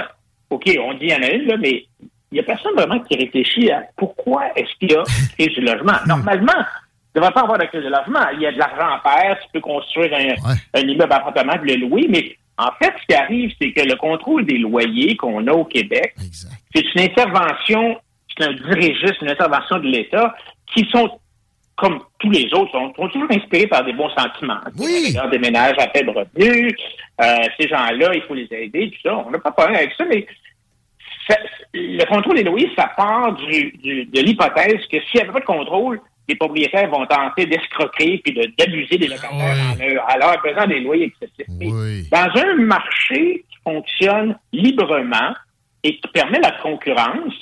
OK, 0.50 0.70
on 0.80 0.92
dit 0.94 1.06
qu'il 1.06 1.10
y 1.10 1.14
en 1.14 1.22
a 1.22 1.30
une, 1.30 1.46
là, 1.46 1.56
mais 1.56 1.86
il 2.30 2.34
n'y 2.34 2.40
a 2.40 2.42
personne 2.42 2.74
vraiment 2.74 2.98
qui 3.00 3.16
réfléchit 3.16 3.70
à 3.70 3.84
pourquoi 3.96 4.48
est-ce 4.54 4.74
qu'il 4.78 4.92
y 4.92 4.96
a 4.96 4.98
une 5.00 5.28
crise 5.28 5.54
du 5.54 5.60
logement. 5.62 5.96
Normalement, 6.06 6.62
ne 7.14 7.20
devrait 7.20 7.32
pas 7.32 7.42
avoir 7.42 7.58
de 7.58 7.64
crise 7.66 7.82
de 7.82 7.88
logement. 7.88 8.26
Il 8.34 8.40
y 8.40 8.46
a 8.46 8.52
de 8.52 8.58
l'argent 8.58 8.94
en 8.94 8.98
paire, 8.98 9.38
tu 9.42 9.48
peux 9.52 9.60
construire 9.60 10.12
un, 10.14 10.80
immeuble 10.80 11.12
appartement 11.12 11.54
et 11.54 11.76
le 11.76 11.86
louer, 11.86 12.06
mais 12.08 12.36
en 12.58 12.70
fait, 12.80 12.92
ce 13.00 13.06
qui 13.06 13.14
arrive, 13.14 13.52
c'est 13.60 13.72
que 13.72 13.86
le 13.86 13.96
contrôle 13.96 14.44
des 14.44 14.58
loyers 14.58 15.16
qu'on 15.16 15.46
a 15.46 15.52
au 15.52 15.64
Québec, 15.64 16.14
c'est 16.74 16.84
une 16.94 17.00
intervention, 17.02 17.98
c'est 18.36 18.44
un 18.44 18.52
dirigisme, 18.52 19.16
une 19.22 19.30
intervention 19.30 19.78
de 19.78 19.86
l'État 19.86 20.34
qui 20.74 20.86
sont, 20.90 21.18
comme 21.76 22.00
tous 22.18 22.30
les 22.30 22.52
autres, 22.54 22.72
sont, 22.72 22.90
toujours 23.08 23.30
inspirés 23.30 23.66
par 23.66 23.84
des 23.84 23.92
bons 23.92 24.10
sentiments. 24.10 24.60
Oui. 24.78 25.14
Des 25.30 25.38
ménages 25.38 25.76
à 25.78 25.88
faible 25.88 26.10
revenu, 26.10 26.76
euh, 27.20 27.36
ces 27.58 27.68
gens-là, 27.68 28.14
il 28.14 28.22
faut 28.22 28.34
les 28.34 28.48
aider, 28.50 28.90
tout 28.90 29.08
ça. 29.08 29.16
On 29.26 29.30
n'a 29.30 29.38
pas 29.38 29.50
de 29.50 29.54
problème 29.54 29.76
avec 29.76 29.92
ça, 29.96 30.04
mais 30.04 30.26
le 31.74 32.04
contrôle 32.04 32.36
des 32.36 32.44
loyers, 32.44 32.70
ça 32.76 32.90
part 32.96 33.32
du, 33.34 33.72
de 33.82 34.20
l'hypothèse 34.20 34.86
que 34.90 35.00
s'il 35.00 35.16
n'y 35.16 35.20
avait 35.22 35.32
pas 35.32 35.40
de 35.40 35.44
contrôle, 35.44 36.00
les 36.28 36.36
propriétaires 36.36 36.88
vont 36.88 37.06
tenter 37.06 37.46
d'escroquer 37.46 38.20
puis 38.24 38.34
d'abuser 38.58 38.98
des 38.98 39.08
locataires 39.08 39.56
en, 39.78 40.18
leur 40.18 40.40
faisant 40.42 40.66
des 40.66 40.80
loyers 40.80 41.06
excessifs. 41.06 42.08
Dans 42.10 42.40
un 42.40 42.54
marché 42.56 43.44
qui 43.50 43.58
fonctionne 43.64 44.36
librement 44.52 45.34
et 45.82 45.96
qui 45.96 46.08
permet 46.12 46.38
la 46.38 46.52
concurrence, 46.62 47.34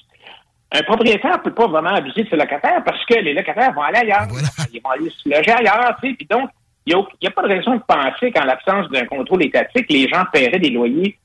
un 0.73 0.83
propriétaire 0.83 1.39
ne 1.39 1.43
peut 1.43 1.55
pas 1.55 1.67
vraiment 1.67 1.91
abuser 1.91 2.25
de 2.25 2.29
ses 2.29 2.37
locataires 2.37 2.83
parce 2.85 3.05
que 3.05 3.15
les 3.15 3.35
locataires 3.35 3.73
vont 3.73 3.83
aller 3.83 3.99
ailleurs. 3.99 4.29
Ils 4.73 4.81
vont 4.81 4.91
aller 4.91 5.11
se 5.11 5.29
loger 5.29 5.51
ailleurs. 5.51 5.97
Tu 6.03 6.11
sais, 6.11 6.15
puis 6.15 6.27
donc, 6.27 6.49
il 6.87 6.95
n'y 6.95 7.29
a, 7.29 7.31
pas 7.31 7.43
de 7.43 7.49
raison 7.49 7.77
de 7.77 7.83
penser 7.87 8.33
qu'en 8.33 8.45
l'absence 8.45 8.89
d'un 8.91 9.05
contrôle 9.05 9.45
étatique, 9.45 9.87
les 9.91 10.09
gens 10.09 10.25
paieraient 10.33 10.59
des 10.59 10.71
loyers 10.71 11.19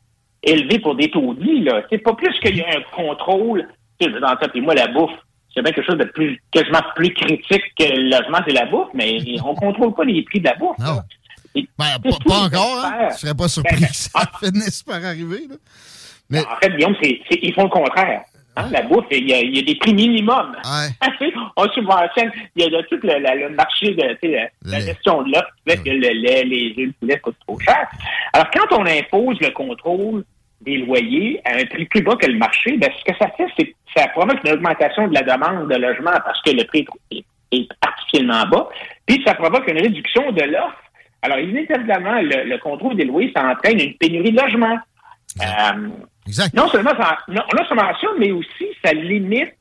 élevés 0.43 0.79
pour 0.79 0.95
des 0.95 1.09
taudis. 1.09 1.67
C'est 1.89 1.99
pas 1.99 2.13
plus 2.13 2.37
qu'il 2.39 2.57
y 2.57 2.61
a 2.61 2.77
un 2.77 2.81
contrôle. 2.95 3.67
Tu 3.99 4.11
sais, 4.11 4.61
moi, 4.61 4.73
la 4.75 4.87
bouffe, 4.87 5.13
c'est 5.55 5.61
bien 5.61 5.71
quelque 5.71 5.85
chose 5.85 5.97
de 5.97 6.05
plus 6.05 6.41
quasiment 6.51 6.81
plus 6.95 7.13
critique 7.13 7.63
que 7.79 7.85
le 7.85 8.09
logement 8.09 8.45
et 8.45 8.51
la 8.51 8.65
bouffe, 8.65 8.89
mais 8.93 9.17
on 9.43 9.53
ne 9.53 9.57
contrôle 9.57 9.93
pas 9.93 10.03
les 10.03 10.21
prix 10.23 10.39
de 10.41 10.45
la 10.45 10.55
bouffe. 10.55 10.77
Non. 10.79 11.01
ben, 11.55 11.85
pas, 12.27 12.35
encore, 12.35 12.85
hein? 12.85 13.09
Je 13.11 13.17
serais 13.19 13.33
pas 13.33 13.47
surpris 13.47 13.79
ben, 13.79 13.87
que 13.87 13.95
ça 13.95 14.09
ah. 14.15 14.31
finisse 14.43 14.83
par 14.83 15.03
arriver. 15.03 15.47
Là. 15.49 15.55
Mais... 16.29 16.39
En 16.41 16.57
fait, 16.61 16.71
Guillaume, 16.71 16.95
ils 17.01 17.53
font 17.53 17.63
le 17.63 17.69
contraire. 17.69 18.23
Hein, 18.57 18.69
la 18.71 18.81
bouffe, 18.83 19.05
il 19.11 19.29
y, 19.29 19.33
a, 19.33 19.39
il 19.39 19.55
y, 19.55 19.59
a, 19.59 19.63
des 19.63 19.75
prix 19.75 19.93
minimums. 19.93 20.55
Ouais. 20.63 21.31
on 21.57 21.69
subventionne, 21.71 22.31
il 22.55 22.63
y 22.63 22.75
a 22.75 22.83
tout 22.83 22.99
le, 23.03 23.47
le 23.47 23.49
marché 23.55 23.93
de 23.93 24.01
la, 24.01 24.49
la 24.63 24.79
gestion 24.79 25.23
de 25.23 25.31
l'offre 25.31 25.49
qui 25.57 25.71
fait 25.71 25.83
que 25.83 25.89
le 25.89 26.21
lait, 26.21 26.43
les 26.43 26.69
œufs, 26.71 26.87
le 26.87 26.91
poulet 26.93 27.19
coûtent 27.19 27.35
trop 27.45 27.59
cher. 27.59 27.87
Alors, 28.33 28.47
quand 28.51 28.77
on 28.77 28.85
impose 28.85 29.39
le 29.41 29.51
contrôle 29.51 30.23
des 30.61 30.77
loyers 30.77 31.41
à 31.45 31.57
un 31.57 31.65
prix 31.65 31.85
plus 31.85 32.01
bas 32.01 32.15
que 32.15 32.27
le 32.27 32.37
marché, 32.37 32.77
ben, 32.77 32.89
ce 32.97 33.11
que 33.11 33.17
ça 33.17 33.29
fait, 33.37 33.47
c'est 33.57 33.65
que 33.65 33.73
ça 33.95 34.07
provoque 34.09 34.43
une 34.43 34.53
augmentation 34.53 35.07
de 35.07 35.13
la 35.13 35.21
demande 35.21 35.69
de 35.69 35.75
logement 35.75 36.11
parce 36.23 36.41
que 36.41 36.51
le 36.51 36.63
prix 36.65 36.85
est, 37.11 37.25
artificiellement 37.81 38.45
bas, 38.47 38.67
puis 39.05 39.21
ça 39.25 39.33
provoque 39.35 39.67
une 39.67 39.79
réduction 39.79 40.31
de 40.31 40.41
l'offre. 40.41 40.81
Alors, 41.21 41.39
inévitablement, 41.39 42.21
le, 42.21 42.49
le, 42.49 42.57
contrôle 42.57 42.95
des 42.95 43.05
loyers, 43.05 43.31
ça 43.35 43.45
entraîne 43.45 43.79
une 43.79 43.93
pénurie 43.95 44.31
de 44.31 44.41
logement. 44.41 44.77
Euh, 45.41 45.89
non 46.53 46.67
seulement 46.69 46.91
ça, 46.97 47.17
non, 47.27 47.41
seulement 47.67 47.93
ça, 47.99 48.07
mais 48.19 48.31
aussi 48.31 48.67
ça 48.83 48.93
limite, 48.93 49.53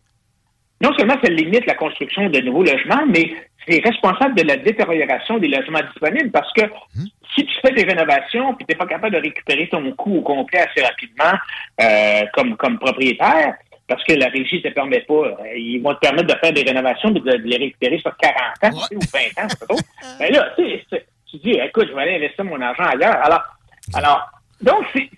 non 0.80 0.92
seulement 0.96 1.16
ça 1.22 1.30
limite 1.30 1.66
la 1.66 1.74
construction 1.74 2.28
de 2.28 2.40
nouveaux 2.40 2.64
logements, 2.64 3.06
mais 3.08 3.32
c'est 3.66 3.82
responsable 3.82 4.34
de 4.34 4.46
la 4.46 4.56
détérioration 4.56 5.38
des 5.38 5.48
logements 5.48 5.80
disponibles 5.80 6.30
parce 6.30 6.52
que 6.52 6.62
hum. 6.62 7.06
si 7.34 7.46
tu 7.46 7.54
fais 7.64 7.72
des 7.72 7.84
rénovations 7.84 8.54
puis 8.54 8.66
tu 8.66 8.72
n'es 8.72 8.78
pas 8.78 8.86
capable 8.86 9.14
de 9.14 9.20
récupérer 9.20 9.68
ton 9.68 9.92
coût 9.92 10.16
au 10.16 10.22
complet 10.22 10.60
assez 10.60 10.84
rapidement 10.84 11.38
euh, 11.80 12.26
comme, 12.34 12.56
comme 12.56 12.78
propriétaire, 12.78 13.54
parce 13.86 14.02
que 14.04 14.14
la 14.14 14.28
régie 14.28 14.56
ne 14.56 14.68
te 14.68 14.74
permet 14.74 15.00
pas, 15.00 15.14
euh, 15.14 15.56
ils 15.56 15.80
vont 15.80 15.94
te 15.94 16.00
permettre 16.00 16.34
de 16.34 16.38
faire 16.38 16.52
des 16.52 16.62
rénovations 16.62 17.14
et 17.14 17.20
de, 17.20 17.32
les 17.44 17.56
récupérer 17.56 17.98
sur 17.98 18.14
40 18.16 18.74
ans 18.74 18.86
ou 18.92 18.98
20 18.98 19.44
ans, 19.44 19.48
c'est 20.00 20.20
Mais 20.20 20.30
là, 20.30 20.52
tu 20.56 21.38
dis, 21.38 21.50
écoute, 21.50 21.88
je 21.88 21.94
vais 21.94 22.02
aller 22.02 22.16
investir 22.16 22.44
mon 22.44 22.60
argent 22.60 22.84
ailleurs. 22.84 23.16
Alors, 23.22 23.42
alors 23.94 24.30
donc, 24.60 24.84
c'est 24.94 25.08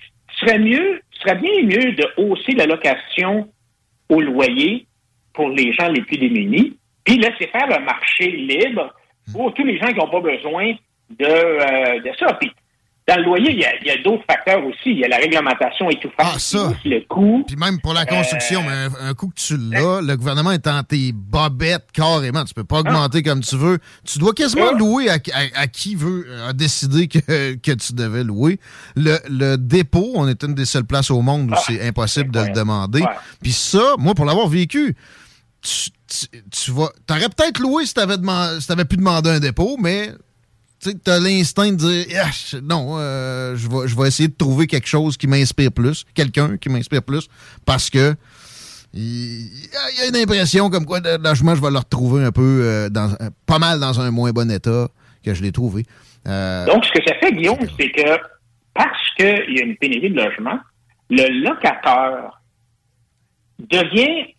serait 0.40 0.58
mieux, 0.58 1.00
serait 1.20 1.36
bien 1.36 1.62
mieux 1.62 1.92
de 1.92 2.08
hausser 2.16 2.52
la 2.52 2.66
location 2.66 3.48
au 4.08 4.20
loyer 4.20 4.85
pour 5.36 5.50
les 5.50 5.72
gens 5.74 5.88
les 5.88 6.02
plus 6.02 6.18
démunis, 6.18 6.76
puis 7.04 7.18
laisser 7.18 7.46
faire 7.46 7.68
le 7.68 7.84
marché 7.84 8.28
libre 8.30 8.92
pour 9.32 9.54
tous 9.54 9.64
les 9.64 9.78
gens 9.78 9.88
qui 9.88 9.98
n'ont 9.98 10.10
pas 10.10 10.20
besoin 10.20 10.72
de, 11.10 11.24
euh, 11.24 12.00
de 12.00 12.10
ça. 12.18 12.32
Puis 12.40 12.50
dans 13.08 13.16
le 13.18 13.22
loyer, 13.22 13.52
il 13.52 13.86
y 13.86 13.90
a, 13.90 13.96
d'autres 14.02 14.24
facteurs 14.28 14.64
aussi. 14.66 14.86
Il 14.86 14.98
y 14.98 15.04
a 15.04 15.08
la 15.08 15.18
réglementation 15.18 15.88
étouffante, 15.88 16.18
ah, 16.18 16.38
ça. 16.38 16.72
le 16.84 17.06
coût. 17.06 17.44
Puis 17.46 17.54
même 17.54 17.80
pour 17.80 17.94
la 17.94 18.04
construction, 18.04 18.60
euh, 18.68 18.88
un, 19.00 19.14
coup 19.14 19.28
que 19.28 19.40
tu 19.40 19.56
l'as, 19.56 20.00
le 20.02 20.16
gouvernement 20.16 20.50
est 20.50 20.66
en 20.66 20.82
tes 20.82 21.12
bobettes 21.12 21.86
carrément. 21.92 22.44
Tu 22.44 22.52
peux 22.52 22.64
pas 22.64 22.80
augmenter 22.80 23.22
comme 23.22 23.42
tu 23.42 23.56
veux. 23.56 23.78
Tu 24.04 24.18
dois 24.18 24.32
quasiment 24.32 24.72
louer 24.72 25.08
à, 25.08 25.18
qui 25.68 25.94
veut 25.94 26.26
a 26.48 26.52
décidé 26.52 27.06
que, 27.06 27.54
que 27.54 27.72
tu 27.72 27.92
devais 27.92 28.24
louer. 28.24 28.58
Le, 28.96 29.54
dépôt, 29.54 30.10
on 30.16 30.26
est 30.26 30.42
une 30.42 30.54
des 30.54 30.64
seules 30.64 30.86
places 30.86 31.12
au 31.12 31.22
monde 31.22 31.50
où 31.50 31.54
ah, 31.54 31.62
c'est 31.64 31.86
impossible 31.86 32.32
de 32.32 32.40
le 32.40 32.50
demander. 32.50 33.04
Puis 33.40 33.52
ça, 33.52 33.94
moi, 33.98 34.16
pour 34.16 34.24
l'avoir 34.24 34.48
vécu, 34.48 34.96
tu, 35.66 36.26
tu, 36.50 36.70
vas. 36.70 36.90
T'aurais 37.06 37.28
peut-être 37.28 37.60
loué 37.60 37.86
si 37.86 37.94
t'avais, 37.94 38.16
si 38.60 38.66
t'avais 38.66 38.84
pu 38.84 38.96
demander 38.96 39.30
un 39.30 39.40
dépôt, 39.40 39.76
mais 39.80 40.12
tu 40.80 41.10
as 41.10 41.18
l'instinct 41.18 41.72
de 41.72 41.76
dire 41.76 42.62
non, 42.62 42.96
euh, 42.98 43.56
je, 43.56 43.68
vais, 43.68 43.88
je 43.88 43.96
vais 43.96 44.08
essayer 44.08 44.28
de 44.28 44.36
trouver 44.36 44.66
quelque 44.66 44.88
chose 44.88 45.16
qui 45.16 45.26
m'inspire 45.26 45.72
plus, 45.72 46.04
quelqu'un 46.14 46.56
qui 46.56 46.68
m'inspire 46.68 47.02
plus, 47.02 47.28
parce 47.64 47.90
que 47.90 48.14
il 48.94 49.68
y, 49.98 50.02
a 50.02 50.08
une 50.08 50.16
impression 50.16 50.70
comme 50.70 50.86
quoi 50.86 51.00
le 51.00 51.18
logement, 51.18 51.54
je 51.54 51.60
vais 51.60 51.70
le 51.70 51.78
retrouver 51.78 52.24
un 52.24 52.32
peu 52.32 52.60
euh, 52.62 52.88
dans 52.88 53.14
pas 53.44 53.58
mal 53.58 53.78
dans 53.78 54.00
un 54.00 54.10
moins 54.10 54.30
bon 54.30 54.50
état 54.50 54.88
que 55.22 55.34
je 55.34 55.42
l'ai 55.42 55.52
trouvé. 55.52 55.84
Euh, 56.26 56.64
Donc, 56.66 56.84
ce 56.86 56.92
que 56.92 57.04
ça 57.06 57.14
fait, 57.20 57.32
Guillaume, 57.32 57.58
c'est 57.78 57.90
que 57.90 58.18
parce 58.72 59.14
qu'il 59.16 59.54
y 59.54 59.60
a 59.60 59.64
une 59.64 59.76
pénurie 59.76 60.10
de 60.10 60.16
logement, 60.16 60.58
le 61.10 61.44
locateur 61.44 62.40
devient 63.58 64.34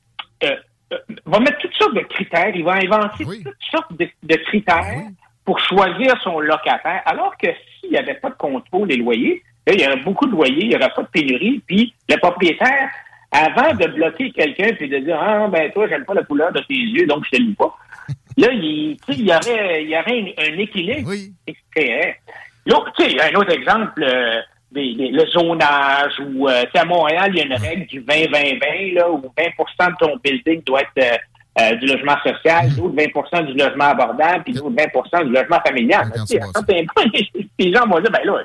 va 1.25 1.39
mettre 1.39 1.58
toutes 1.60 1.74
sortes 1.74 1.96
de 1.96 2.01
critères, 2.01 2.56
il 2.56 2.63
va 2.63 2.74
inventer 2.74 3.25
toutes 3.25 3.56
sortes 3.72 3.94
de, 3.98 4.36
critères 4.36 5.03
pour 5.46 5.60
choisir 5.60 6.15
son 6.24 6.39
locataire, 6.39 7.01
alors 7.06 7.36
que 7.38 7.48
s'il 7.79 7.91
n'y 7.91 7.98
avait 7.98 8.15
pas 8.15 8.29
de 8.29 8.36
contrôle 8.36 8.88
des 8.88 8.98
loyers, 8.98 9.44
il 9.72 9.82
y 9.82 9.86
aurait 9.86 10.03
beaucoup 10.03 10.25
de 10.25 10.32
loyers, 10.32 10.63
il 10.63 10.70
n'y 10.70 10.75
aurait 10.75 10.94
pas 10.94 11.03
de 11.03 11.08
pénurie, 11.08 11.62
puis 11.65 11.94
le 12.10 12.17
propriétaire, 12.17 12.89
avant 13.32 13.74
de 13.74 13.88
bloquer 13.88 14.32
quelqu'un 14.32 14.74
puis 14.74 14.88
de 14.88 15.00
dire 15.00 15.20
Ah 15.22 15.48
ben 15.50 15.72
toi, 15.72 15.88
j'aime 15.88 16.06
pas 16.06 16.13
la 16.13 16.24
couleur 16.24 16.51
de 16.53 16.60
tes 16.62 16.74
yeux, 16.74 17.06
donc 17.06 17.25
je 17.25 17.38
te 17.38 17.41
loue 17.41 17.56
pas. 17.56 17.75
Là, 18.38 18.50
il, 18.53 18.98
y 19.10 19.32
aurait, 19.32 19.84
il 19.84 19.89
y 19.89 19.98
aurait 19.98 20.36
un, 20.38 20.58
équilibre. 20.60 21.10
Oui. 21.10 21.34
Là, 21.75 22.84
tu 22.98 23.03
sais, 23.03 23.22
un 23.22 23.36
autre 23.36 23.51
exemple, 23.51 24.03
euh, 24.03 24.41
le 24.74 25.25
zonage, 25.31 26.13
ou 26.19 26.47
euh, 26.47 26.65
à 26.74 26.86
Montréal, 26.86 27.31
il 27.33 27.38
y 27.38 27.41
a 27.41 27.45
une 27.45 27.53
règle 27.53 27.86
du 27.88 28.01
20-20-20, 28.01 28.93
là, 28.95 29.09
où 29.09 29.19
20% 29.19 29.91
de 29.91 29.95
ton 30.00 30.17
building 30.24 30.63
doit 30.63 30.81
être 30.81 30.91
euh, 31.00 31.17
euh, 31.59 31.75
du 31.77 31.88
logement 31.88 32.15
social, 32.24 32.69
d'autres 32.75 32.95
20% 32.95 33.45
du 33.45 33.53
logement 33.53 33.86
abordable, 33.86 34.43
puis 34.43 34.53
d'autres 34.53 34.75
20% 34.75 35.25
du 35.25 35.31
logement 35.31 35.59
familial. 35.65 36.12
les 37.59 37.74
gens 37.74 37.88
vont 37.88 38.00
dire, 38.00 38.12
ben 38.12 38.21
là, 38.24 38.43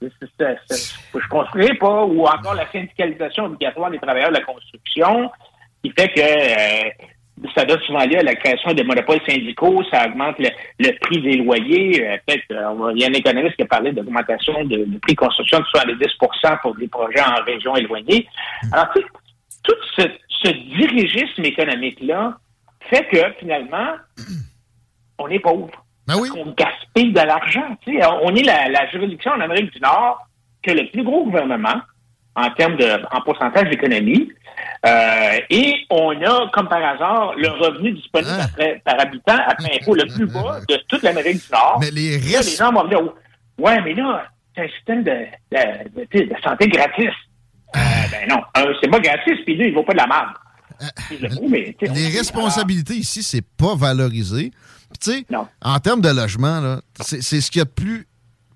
je 0.00 1.28
construirai 1.28 1.74
pas, 1.74 2.04
ou 2.04 2.24
encore 2.26 2.54
la 2.54 2.70
syndicalisation 2.70 3.46
obligatoire 3.46 3.90
des 3.90 3.98
travailleurs 3.98 4.30
de 4.30 4.36
la 4.36 4.44
construction, 4.44 5.30
qui 5.82 5.90
fait 5.90 6.08
que 6.08 6.20
euh, 6.20 6.90
ça 7.54 7.64
donne 7.64 7.80
souvent 7.80 8.04
lieu 8.04 8.18
à 8.18 8.22
la 8.22 8.34
création 8.34 8.72
des 8.72 8.84
monopoles 8.84 9.20
syndicaux, 9.28 9.82
ça 9.90 10.06
augmente 10.06 10.36
le, 10.38 10.98
prix 11.00 11.20
des 11.20 11.36
loyers. 11.36 12.06
Euh, 12.06 12.16
peut-être, 12.26 12.44
il 12.50 13.00
y 13.00 13.04
a 13.04 13.08
un 13.08 13.12
économiste 13.12 13.56
qui 13.56 13.62
a 13.62 13.66
parlé 13.66 13.92
d'augmentation 13.92 14.64
de, 14.64 14.86
prix 15.00 15.14
de 15.14 15.18
construction 15.18 15.58
de 15.60 15.64
70% 15.64 16.60
pour 16.62 16.76
des 16.76 16.88
projets 16.88 17.20
en 17.20 17.42
région 17.44 17.76
éloignée. 17.76 18.26
Alors, 18.72 18.88
tu 18.94 19.02
sais, 19.02 19.08
tout 19.64 19.74
ce, 19.96 20.02
ce 20.44 20.50
dirigisme 20.50 21.44
économique-là 21.44 22.38
fait 22.90 23.06
que 23.08 23.18
finalement, 23.38 23.94
on 25.18 25.28
est 25.28 25.40
pauvre. 25.40 25.70
Ben 26.06 26.14
oui. 26.18 26.28
On 26.34 26.52
gaspille 26.52 27.12
de 27.12 27.20
l'argent. 27.20 27.76
On 28.22 28.34
est 28.34 28.42
la, 28.42 28.90
juridiction 28.90 29.32
en 29.32 29.40
Amérique 29.40 29.72
du 29.72 29.80
Nord 29.80 30.26
que 30.62 30.70
le 30.70 30.90
plus 30.90 31.04
gros 31.04 31.24
gouvernement 31.24 31.80
en 32.38 32.50
termes 32.50 32.76
de 32.76 32.88
en 33.10 33.20
pourcentage 33.22 33.68
d'économie. 33.70 34.32
Euh, 34.86 35.38
et 35.50 35.74
on 35.90 36.10
a, 36.22 36.50
comme 36.52 36.68
par 36.68 36.82
hasard, 36.82 37.34
le 37.36 37.48
revenu 37.48 37.92
disponible 37.92 38.30
ah. 38.40 38.64
par 38.84 39.00
habitant 39.00 39.38
après 39.46 39.76
impôt 39.80 39.94
le 39.94 40.06
plus 40.06 40.26
bas 40.26 40.60
de 40.68 40.76
toute 40.88 41.02
l'Amérique 41.02 41.44
du 41.44 41.52
Nord. 41.52 41.78
Mais 41.80 41.90
les 41.90 42.16
restes... 42.16 42.50
les 42.50 42.56
gens 42.56 42.72
vont 42.72 42.84
me 42.84 42.88
dire, 42.88 43.00
ouais, 43.58 43.80
mais 43.82 43.94
là, 43.94 44.26
c'est 44.54 44.64
un 44.64 44.68
système 44.68 45.02
de, 45.02 45.26
de 45.50 46.42
santé 46.42 46.68
gratis. 46.68 47.10
Euh, 47.76 47.80
ben 48.10 48.28
non, 48.28 48.40
c'est 48.80 48.88
pas 48.88 49.00
gratis, 49.00 49.38
puis 49.44 49.56
lui, 49.56 49.68
il 49.68 49.74
vaut 49.74 49.82
pas 49.82 49.92
de 49.92 49.98
la 49.98 50.06
merde. 50.06 50.28
Euh, 50.80 51.72
les 51.92 52.08
responsabilités 52.16 52.94
ici, 52.94 53.22
c'est 53.22 53.44
pas 53.44 53.74
valorisé. 53.74 54.52
Tu 55.00 55.12
sais, 55.12 55.26
en 55.60 55.78
termes 55.80 56.00
de 56.00 56.08
logement, 56.08 56.78
c'est 57.00 57.40
ce 57.40 57.50
qu'il 57.50 57.58
y 57.58 57.62
a 57.62 57.64
de 57.64 57.70
plus 57.70 58.06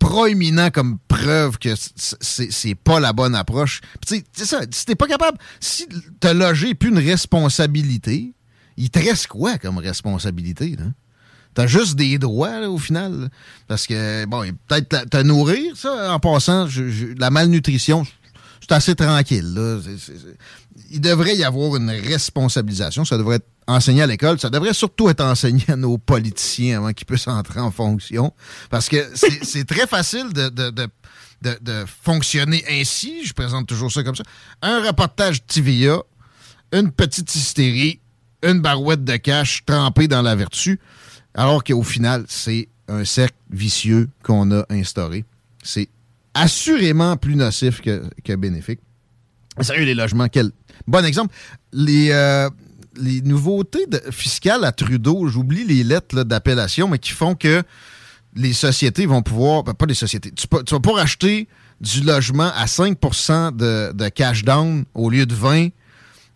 proéminent 0.03 0.71
comme 0.71 0.99
preuve 1.07 1.59
que 1.59 1.71
c'est 1.97 2.75
pas 2.75 2.99
la 2.99 3.13
bonne 3.13 3.35
approche. 3.35 3.81
Tu 4.07 4.25
sais, 4.33 4.45
ça, 4.45 4.61
si 4.71 4.85
t'es 4.85 4.97
pas 4.97 5.07
capable, 5.07 5.39
si 5.61 5.87
te 6.21 6.29
loger 6.29 6.75
plus 6.75 6.91
une 6.91 6.99
responsabilité, 6.99 8.35
il 8.77 8.91
te 8.91 8.99
reste 8.99 9.29
quoi 9.29 9.59
comme 9.59 9.79
responsabilité, 9.79 10.77
là? 10.77 10.87
T'as 11.55 11.67
juste 11.67 11.97
des 11.97 12.19
droits, 12.19 12.67
au 12.67 12.79
final. 12.79 13.31
Parce 13.69 13.87
que, 13.87 14.25
bon, 14.25 14.43
peut-être 14.67 15.09
te 15.11 15.23
nourrir, 15.23 15.77
ça, 15.77 16.15
en 16.15 16.19
passant, 16.19 16.67
la 17.19 17.29
malnutrition, 17.29 18.07
c'est 18.61 18.73
assez 18.73 18.95
tranquille. 18.95 19.55
Il 20.91 21.01
devrait 21.01 21.37
y 21.37 21.45
avoir 21.45 21.77
une 21.77 21.91
responsabilisation. 21.91 23.05
Ça 23.05 23.19
devrait 23.19 23.37
être 23.37 23.49
enseigné 23.67 24.03
à 24.03 24.07
l'école. 24.07 24.39
Ça 24.39 24.51
devrait 24.51 24.75
surtout 24.75 25.09
être 25.09 25.23
enseigné 25.23 25.65
à 25.69 25.77
nos 25.77 25.99
politiciens 25.99 26.79
avant 26.79 26.93
qu'ils 26.93 27.07
puissent 27.07 27.29
entrer 27.29 27.61
en 27.61 27.71
fonction. 27.71 28.33
Parce 28.71 28.89
que 28.89 29.11
c'est 29.15 29.65
très 29.67 29.87
facile 29.87 30.33
de, 30.33 30.49
de, 30.49 31.85
fonctionner 32.03 32.65
ainsi. 32.71 33.25
Je 33.25 33.33
présente 33.33 33.67
toujours 33.67 33.91
ça 33.91 34.03
comme 34.03 34.17
ça. 34.17 34.25
Un 34.63 34.87
reportage 34.87 35.45
TVA, 35.47 35.99
une 36.73 36.91
petite 36.91 37.35
hystérie, 37.35 38.01
une 38.43 38.61
barouette 38.61 39.05
de 39.05 39.17
cash 39.17 39.65
trempée 39.65 40.09
dans 40.09 40.23
la 40.23 40.35
vertu, 40.35 40.81
alors 41.35 41.63
qu'au 41.65 41.83
final, 41.83 42.25
c'est 42.29 42.69
un 42.89 43.05
cercle 43.05 43.37
vicieux 43.51 44.09
qu'on 44.23 44.51
a 44.53 44.65
instauré. 44.71 45.25
C'est 45.63 45.89
assurément 46.35 47.17
plus 47.17 47.37
nocif 47.37 47.81
que, 47.81 48.03
que 48.25 48.35
bénéfique. 48.35 48.81
Sérieux, 49.61 49.85
les 49.85 49.95
logements, 49.95 50.29
quel 50.29 50.51
bon 50.87 51.05
exemple. 51.05 51.35
Les, 51.73 52.11
euh, 52.11 52.49
les 52.97 53.21
nouveautés 53.23 53.87
fiscales 54.11 54.65
à 54.65 54.73
Trudeau, 54.73 55.29
j'oublie 55.29 55.65
les 55.65 55.85
lettres 55.85 56.25
d'appellation, 56.25 56.89
mais 56.89 56.99
qui 56.99 57.13
font 57.13 57.35
que 57.35 57.63
les 58.35 58.53
sociétés 58.53 59.07
vont 59.07 59.23
pouvoir, 59.23 59.63
ben, 59.63 59.75
pas 59.75 59.87
les 59.87 59.95
sociétés, 59.95 60.33
tu, 60.33 60.47
vas 60.51 60.81
pouvoir 60.81 61.03
acheter 61.03 61.49
du 61.81 62.01
logement 62.01 62.51
à 62.55 62.67
5 62.67 62.99
de, 63.55 63.93
de, 63.93 64.09
cash 64.09 64.45
down 64.45 64.85
au 64.95 65.11
lieu 65.11 65.27
de 65.27 65.35
20, 65.35 65.69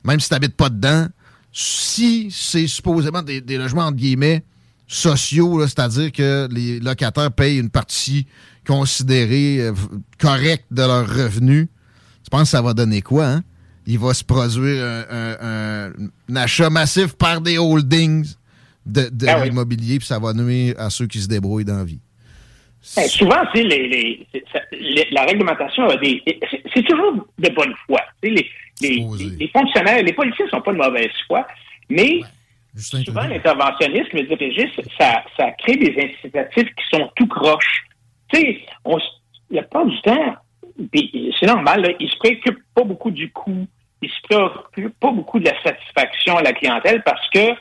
même 0.04 0.20
si 0.20 0.28
tu 0.28 0.34
n'habites 0.34 0.56
pas 0.56 0.68
dedans, 0.68 1.06
si 1.52 2.28
c'est 2.30 2.66
supposément 2.66 3.22
des, 3.22 3.40
logements, 3.56 3.86
entre 3.86 3.96
guillemets, 3.96 4.44
sociaux, 4.86 5.66
c'est-à-dire 5.66 6.12
que 6.12 6.48
les 6.50 6.80
locataires 6.80 7.32
payent 7.32 7.58
une 7.58 7.70
partie 7.70 8.26
considérée 8.66 9.60
euh, 9.60 9.72
correcte 10.18 10.66
de 10.70 10.82
leur 10.82 11.08
revenu, 11.08 11.68
tu 12.26 12.30
penses 12.30 12.42
que 12.42 12.48
ça 12.48 12.62
va 12.62 12.74
donner 12.74 13.02
quoi, 13.02 13.24
hein? 13.26 13.42
Il 13.86 14.00
va 14.00 14.12
se 14.12 14.24
produire 14.24 14.84
un, 14.84 15.92
achat 16.34 16.68
massif 16.70 17.16
par 17.16 17.40
des 17.40 17.56
holdings 17.56 18.26
de, 18.84 19.08
ah 19.28 19.44
l'immobilier, 19.44 19.98
puis 19.98 20.08
ça 20.08 20.18
va 20.18 20.32
nuire 20.32 20.74
à 20.76 20.90
ceux 20.90 21.06
qui 21.06 21.20
se 21.20 21.28
débrouillent 21.28 21.64
dans 21.64 21.76
la 21.76 21.84
vie. 21.84 22.00
Ben, 22.96 23.06
souvent, 23.06 23.42
c'est 23.54 23.62
les, 23.62 24.26
la 25.12 25.22
réglementation 25.22 25.86
C'est 26.74 26.82
toujours 26.82 27.28
de 27.38 27.48
bonne 27.50 27.74
foi. 27.86 28.00
Les, 28.24 28.50
les, 28.80 29.50
fonctionnaires, 29.52 30.02
les 30.02 30.12
policiers 30.12 30.48
sont 30.50 30.60
pas 30.60 30.72
de 30.72 30.78
mauvaise 30.78 31.12
foi, 31.28 31.46
mais 31.88 32.22
souvent 32.74 33.28
l'interventionnisme, 33.28 34.20
dirigiste, 34.26 34.82
ça, 34.98 35.22
ça 35.36 35.52
crée 35.62 35.76
des 35.76 35.94
incitatifs 35.96 36.74
qui 36.74 36.84
sont 36.90 37.08
tout 37.14 37.28
croches. 37.28 37.84
Tu 38.32 38.40
sais, 38.40 38.60
la 39.50 39.62
plupart 39.62 39.86
du 39.86 40.02
temps, 40.02 40.36
c'est 41.40 41.46
normal, 41.46 41.94
ils 42.00 42.10
se 42.10 42.16
préoccupent 42.18 42.62
pas 42.74 42.84
beaucoup 42.84 43.10
du 43.10 43.30
coût, 43.32 43.66
ils 44.02 44.10
se 44.10 44.20
préoccupent 44.22 44.98
pas 45.00 45.10
beaucoup 45.10 45.38
de 45.38 45.46
la 45.46 45.62
satisfaction 45.62 46.36
à 46.36 46.42
la 46.42 46.52
clientèle 46.52 47.02
parce 47.02 47.28
que 47.30 47.54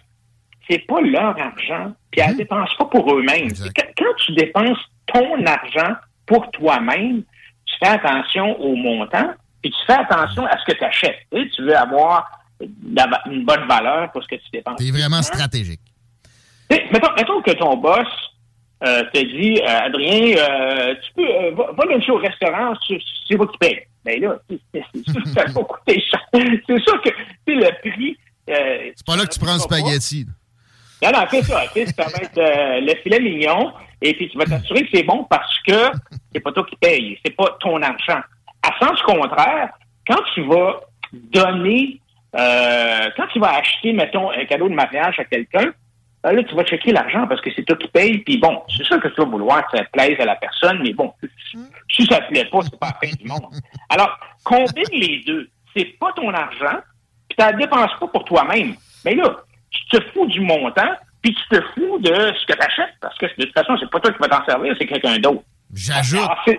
c'est 0.70 0.80
pas 0.80 1.02
leur 1.02 1.38
argent, 1.38 1.94
puis 2.12 2.22
elles 2.22 2.30
ne 2.30 2.34
mmh. 2.34 2.38
dépensent 2.38 2.76
pas 2.78 2.86
pour 2.86 3.14
eux-mêmes. 3.14 3.50
Quand, 3.98 4.14
tu 4.18 4.34
dépenses 4.34 4.80
ton 5.06 5.46
argent 5.46 5.96
pour 6.26 6.50
toi-même, 6.52 7.24
tu 7.66 7.76
fais 7.80 7.92
attention 7.92 8.60
au 8.60 8.76
montant, 8.76 9.34
puis 9.62 9.72
tu 9.72 9.86
fais 9.86 10.00
attention 10.00 10.46
à 10.46 10.58
ce 10.58 10.66
que 10.72 10.78
tu 10.78 10.84
achètes. 10.84 11.20
Tu, 11.32 11.62
veux 11.62 11.78
avoir 11.78 12.30
une 12.60 13.46
bonne 13.46 13.68
valeur 13.68 14.12
pour 14.12 14.24
ce 14.24 14.28
que 14.28 14.36
tu 14.36 14.50
dépenses. 14.52 14.78
C'est 14.80 14.92
vraiment 14.92 15.22
stratégique. 15.22 15.82
Mettons, 16.70 17.42
que 17.42 17.52
ton 17.52 17.78
boss 17.78 18.08
euh, 18.84 19.04
te 19.14 19.20
dit, 19.20 19.62
euh, 19.62 19.86
Adrien, 19.86 20.36
euh, 20.38 20.96
tu 20.96 21.14
peux, 21.14 21.50
va, 21.56 21.72
va 21.72 21.86
luncher 21.86 22.12
au 22.12 22.18
restaurant, 22.18 22.74
c'est 22.88 23.36
vous 23.36 23.48
qui 23.48 23.58
paye. 23.58 23.80
Mais 24.06 24.20
ben 24.20 24.30
là, 24.30 24.82
ça 25.34 25.46
va 25.46 25.64
coûter 25.64 26.02
cher. 26.02 26.20
C'est 26.34 26.80
sûr 26.80 27.02
que 27.02 27.10
le 27.48 27.90
prix. 27.90 28.18
c'est 28.48 29.06
pas 29.06 29.16
là 29.16 29.26
que 29.26 29.34
tu 29.34 29.40
prends 29.40 29.54
le 29.54 29.60
spaghetti. 29.60 30.28
Non, 31.02 31.12
non, 31.14 31.26
fais 31.28 31.42
ça. 31.42 31.64
ça 31.74 32.04
va 32.04 32.24
être 32.24 32.82
le 32.86 32.96
filet 33.02 33.20
mignon. 33.20 33.72
Et 34.02 34.14
puis, 34.14 34.30
tu 34.30 34.38
vas 34.38 34.46
t'assurer 34.46 34.84
que 34.84 34.90
c'est 34.94 35.04
bon 35.04 35.26
parce 35.30 35.60
que 35.66 35.92
c'est 36.34 36.42
pas 36.42 36.52
toi 36.52 36.66
qui 36.70 36.76
paye. 36.76 37.18
C'est 37.26 37.36
pas 37.36 37.58
ton 37.62 37.82
argent. 37.82 38.22
À 38.62 38.86
sens 38.86 39.02
contraire, 39.04 39.70
quand 40.08 40.22
tu 40.34 40.42
vas 40.44 40.82
donner, 41.14 42.00
quand 42.34 43.28
tu 43.32 43.40
vas 43.40 43.56
acheter, 43.56 43.94
mettons, 43.94 44.30
un 44.32 44.46
cadeau 44.46 44.68
de 44.68 44.76
mariage 44.76 45.18
à 45.18 45.24
quelqu'un, 45.24 45.74
là, 46.32 46.44
tu 46.44 46.56
vas 46.56 46.64
checker 46.64 46.92
l'argent 46.92 47.28
parce 47.28 47.42
que 47.42 47.50
c'est 47.56 47.64
toi 47.64 47.76
qui 47.76 47.88
paye. 47.88 48.18
Puis 48.20 48.38
bon, 48.38 48.62
c'est 48.76 48.84
sûr 48.84 49.00
que 49.00 49.08
tu 49.10 49.16
vas 49.18 49.26
vouloir 49.26 49.66
que 49.68 49.78
ça 49.78 49.84
plaise 49.92 50.20
à 50.20 50.26
la 50.26 50.36
personne, 50.36 50.80
mais 50.84 50.94
bon, 50.94 51.14
si 51.90 52.06
ça 52.06 52.22
te 52.22 52.30
plaît 52.30 52.46
pas, 52.46 52.60
c'est 52.64 52.80
pas 52.80 52.88
la 53.02 53.08
fin 53.08 53.16
du 53.16 53.28
monde. 53.28 53.54
Alors, 53.90 54.18
combine 54.44 54.84
les 54.92 55.24
deux. 55.26 55.50
C'est 55.76 55.98
pas 56.00 56.12
ton 56.14 56.34
argent, 56.34 56.80
puis 57.28 57.38
tu 57.38 57.46
ne 57.46 57.60
dépenses 57.60 57.92
pas 58.00 58.08
pour 58.08 58.24
toi-même. 58.24 58.76
Mais 59.04 59.16
là, 59.16 59.36
tu 59.70 59.86
te 59.90 60.04
fous 60.12 60.26
du 60.28 60.40
montant, 60.40 60.94
puis 61.22 61.36
tu 61.36 61.58
te 61.58 61.62
fous 61.74 62.00
de 62.00 62.14
ce 62.14 62.46
que 62.46 62.54
tu 62.54 62.66
achètes, 62.66 62.96
parce 63.02 63.18
que 63.18 63.26
de 63.26 63.44
toute 63.44 63.54
façon, 63.54 63.78
c'est 63.80 63.90
pas 63.90 64.00
toi 64.00 64.12
qui 64.12 64.20
vas 64.20 64.28
t'en 64.30 64.46
servir, 64.46 64.74
c'est 64.80 64.88
quelqu'un 64.88 65.20
d'autre. 65.20 65.44
J'ajoute, 65.74 66.30
ah, 66.30 66.52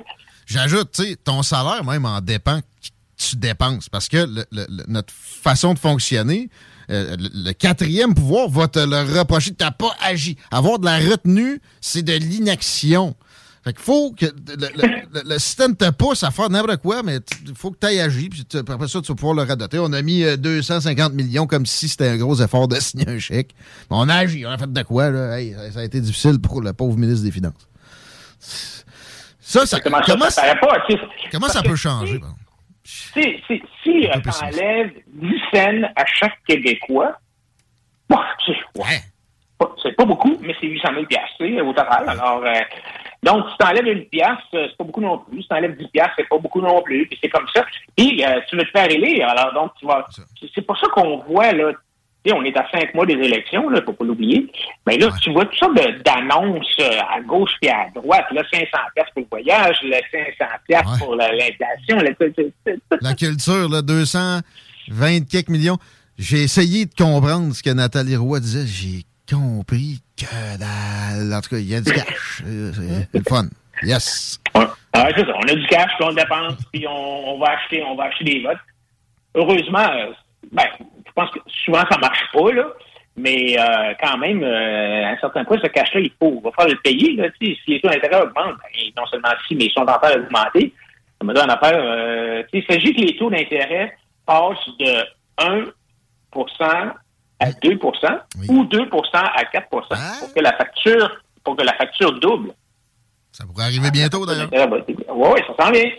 j'ajoute, 0.47 0.90
tu 0.93 1.03
sais, 1.03 1.17
ton 1.17 1.43
salaire 1.43 1.83
même 1.85 2.05
en 2.05 2.21
dépend 2.21 2.61
tu 3.16 3.37
dépenses, 3.37 3.88
parce 3.88 4.09
que 4.09 4.26
notre 4.88 5.12
façon 5.12 5.74
de 5.74 5.79
fonctionner, 5.79 6.50
euh, 6.90 7.16
le, 7.18 7.52
quatrième 7.52 8.14
pouvoir 8.14 8.48
va 8.48 8.68
te 8.68 8.79
le 8.79 9.18
reprocher. 9.18 9.52
Tu 9.55 9.64
n'as 9.64 9.72
pas 9.72 9.94
agi. 10.02 10.37
Avoir 10.50 10.79
de 10.79 10.85
la 10.85 10.98
retenue, 10.98 11.61
c'est 11.81 12.02
de 12.02 12.12
l'inaction. 12.12 13.16
Fait 13.64 13.72
qu'il 13.72 13.83
faut 13.83 14.12
que 14.12 14.26
le, 14.26 15.38
système 15.38 15.74
te 15.74 15.90
pousse 15.90 16.22
à 16.22 16.31
faire 16.31 16.48
n'importe 16.50 16.81
quoi, 16.83 17.02
mais 17.02 17.18
il 17.48 17.57
faut 17.57 17.72
que 17.72 17.79
tu 17.81 17.87
ailles 17.88 17.98
agir, 17.98 18.29
puis 18.31 18.46
après 18.55 18.87
ça, 18.87 19.00
tu 19.00 19.09
vas 19.09 19.14
pouvoir 19.16 19.35
le 19.35 19.42
radoter. 19.42 19.81
On 19.81 19.92
a 19.92 20.02
mis 20.02 20.24
250 20.38 21.11
euh, 21.11 21.14
millions 21.16 21.48
comme 21.48 21.66
si 21.66 21.88
c'était 21.88 22.11
un 22.11 22.16
gros 22.16 22.40
effort 22.40 22.68
de 22.68 22.76
signer 22.81 23.09
un 23.09 23.18
chèque. 23.18 23.55
on 23.90 24.09
a 24.09 24.14
agi, 24.14 24.46
on 24.46 24.50
a 24.50 24.59
fait 24.59 24.72
de 24.72 24.83
quoi, 24.83 25.11
là? 25.11 25.37
ça 25.72 25.81
a 25.81 25.83
été 25.83 26.00
difficile 26.00 26.38
pour 26.38 26.61
le 26.61 26.72
pauvre 26.74 26.96
ministre 26.96 27.24
des 27.24 27.33
Finances. 27.33 27.55
Ça, 29.40 29.66
ça, 29.66 29.81
comment, 29.81 30.00
comment, 30.05 30.31
ça, 30.31 30.42
comment 31.33 31.48
ça 31.48 31.62
peut 31.62 31.76
changer? 31.76 32.20
Si, 32.87 33.42
si, 33.46 33.62
si 33.83 34.09
tu 34.09 34.44
enlèves 34.44 34.92
10 35.09 35.40
cents 35.53 35.88
à 35.96 36.07
chaque 36.07 36.38
Québécois, 36.46 37.18
bon, 38.09 38.18
ouais. 38.77 39.01
c'est 39.83 39.96
pas 39.96 40.05
beaucoup, 40.05 40.37
mais 40.40 40.55
c'est 40.61 40.68
800 40.68 40.88
000 41.40 41.68
au 41.68 41.72
total. 41.72 42.09
Alors, 42.09 42.44
euh, 42.44 42.53
donc, 43.22 43.44
si 43.51 43.57
tu 43.59 43.66
enlèves 43.66 43.87
une 43.87 44.05
pièce, 44.05 44.29
euh, 44.55 44.68
c'est 44.70 44.77
pas 44.77 44.85
beaucoup 44.85 45.01
non 45.01 45.18
plus. 45.18 45.42
Si 45.42 45.49
tu 45.49 45.55
enlèves 45.55 45.77
10 45.77 45.88
pièces, 45.88 46.11
c'est 46.16 46.29
pas 46.29 46.38
beaucoup 46.38 46.61
non 46.61 46.81
plus. 46.83 47.07
Puis 47.09 47.18
c'est 47.20 47.29
comme 47.29 47.46
ça. 47.55 47.64
Puis 47.96 48.25
euh, 48.25 48.40
tu 48.49 48.57
veux 48.57 48.64
te 48.64 48.70
faire 48.70 48.88
élire. 48.90 49.29
Alors, 49.31 49.53
donc, 49.53 49.72
tu 49.81 49.87
vas. 49.87 50.07
C'est 50.55 50.62
pour 50.62 50.79
ça 50.79 50.87
qu'on 50.88 51.18
voit, 51.18 51.53
là, 51.53 51.72
on 52.33 52.43
est 52.45 52.57
à 52.57 52.67
cinq 52.71 52.95
mois 52.95 53.07
des 53.07 53.15
élections, 53.15 53.69
là, 53.69 53.81
faut 53.85 53.93
pas 53.93 54.05
l'oublier. 54.05 54.47
Mais 54.87 54.97
là, 54.99 55.09
tu 55.21 55.33
vois 55.33 55.45
tout 55.45 55.57
ça 55.59 55.69
d'annonces 56.05 56.77
euh, 56.81 57.01
à 57.11 57.21
gauche 57.21 57.53
et 57.62 57.71
à 57.71 57.89
droite. 57.95 58.27
Là, 58.33 58.43
500 58.53 58.67
pièces 58.95 59.07
pour 59.15 59.23
le 59.23 59.29
voyage, 59.31 59.77
là, 59.85 59.99
500 60.39 60.45
pièces 60.67 60.99
pour 60.99 61.15
l'inflation. 61.15 61.99
La 63.01 63.15
culture, 63.15 63.69
là, 63.69 63.83
220 63.83 65.29
quelques 65.31 65.49
millions. 65.49 65.79
J'ai 66.19 66.43
essayé 66.43 66.87
de 66.87 66.95
comprendre 66.95 67.55
ce 67.55 67.62
que 67.62 67.71
Nathalie 67.71 68.17
Roy 68.17 68.41
disait. 68.41 68.67
J'ai 68.67 69.05
compris 69.31 70.01
que 70.17 70.59
dalle. 70.59 71.35
En 71.35 71.41
tout 71.41 71.51
cas, 71.51 71.59
il 71.59 71.69
y 71.69 71.75
a 71.75 71.81
du 71.81 71.93
cash. 71.93 72.43
C'est 72.43 73.19
le 73.19 73.23
fun. 73.29 73.49
Yes. 73.83 74.41
Ah, 74.55 75.09
c'est 75.15 75.27
ça. 75.27 75.33
On 75.37 75.43
a 75.43 75.55
du 75.55 75.67
cash, 75.67 75.91
puis 75.99 76.09
on 76.09 76.12
dépense, 76.12 76.55
puis 76.73 76.87
on, 76.89 77.39
va 77.39 77.51
acheter, 77.51 77.83
on 77.85 77.95
va 77.95 78.05
acheter 78.05 78.25
des 78.25 78.43
votes. 78.43 78.57
Heureusement, 79.35 79.87
euh, 79.93 80.12
ben, 80.53 80.65
je 80.79 81.13
pense 81.15 81.31
que 81.31 81.39
souvent 81.65 81.83
ça 81.91 81.99
marche 81.99 82.25
pas, 82.33 82.53
là. 82.53 82.67
Mais 83.17 83.59
euh, 83.59 83.95
quand 84.03 84.19
même, 84.19 84.43
euh, 84.43 85.05
à 85.07 85.09
un 85.09 85.19
certain 85.19 85.45
point, 85.45 85.57
ce 85.63 85.69
cash-là, 85.69 86.01
il 86.01 86.13
faut, 86.19 86.39
va 86.41 86.51
falloir 86.53 86.75
le 86.75 86.81
payer. 86.83 87.15
Là, 87.17 87.29
si 87.41 87.59
les 87.67 87.81
taux 87.81 87.89
d'intérêt 87.89 88.21
augmentent, 88.21 88.59
ben, 88.59 88.93
non 88.97 89.07
seulement 89.07 89.31
si, 89.49 89.55
mais 89.55 89.65
ils 89.65 89.73
sont 89.73 89.81
en 89.81 89.99
train 89.99 90.15
d'augmenter, 90.15 90.75
ça 91.19 91.27
me 91.27 91.33
donne 91.33 91.51
affaire. 91.51 91.79
Euh, 91.79 92.43
il 92.53 92.65
s'agit 92.69 92.95
que 92.95 93.01
les 93.01 93.17
taux 93.17 93.31
d'intérêt 93.31 93.97
passent 94.27 94.69
de 94.79 95.03
1% 95.39 95.73
à 97.41 97.51
2% 97.51 98.21
ou 98.49 98.65
2% 98.65 99.07
à 99.15 99.45
4 99.45 99.69
pour 99.69 99.89
que 99.89 100.41
la 100.41 100.53
facture 100.53 101.21
pour 101.43 101.57
que 101.57 101.63
la 101.63 101.75
facture 101.75 102.19
double. 102.19 102.53
Ça 103.31 103.45
pourrait 103.47 103.65
arriver 103.65 103.91
bientôt, 103.91 104.27
d'ailleurs. 104.27 104.51
Oui, 104.51 105.41
ça 105.47 105.65
s'en 105.65 105.71
vient. 105.71 105.91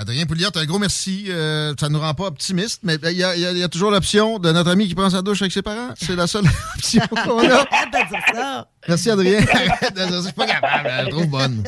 Adrien 0.00 0.24
Pouliot, 0.24 0.48
un 0.54 0.64
gros 0.64 0.78
merci. 0.78 1.26
Euh, 1.28 1.74
ça 1.78 1.90
ne 1.90 1.92
nous 1.92 2.00
rend 2.00 2.14
pas 2.14 2.24
optimistes, 2.24 2.80
mais 2.84 2.94
il 3.10 3.18
y, 3.18 3.22
a, 3.22 3.68
toujours 3.68 3.90
l'option 3.90 4.38
de 4.38 4.50
notre 4.50 4.70
ami 4.70 4.88
qui 4.88 4.94
prend 4.94 5.10
sa 5.10 5.20
douche 5.20 5.42
avec 5.42 5.52
ses 5.52 5.60
parents. 5.60 5.90
C'est 5.94 6.16
la 6.16 6.26
seule 6.26 6.46
option 6.74 7.02
qu'on 7.10 7.38
a. 7.40 7.66
Arrête 7.70 7.92
de 7.92 8.08
dire 8.08 8.22
ça. 8.32 8.66
Merci, 8.88 9.10
Adrien. 9.10 9.40
Je 9.42 10.22
suis 10.22 10.32
pas 10.32 10.46
capable. 10.46 10.88
Elle 10.90 11.06
est 11.06 11.10
trop 11.10 11.26
bonne. 11.26 11.64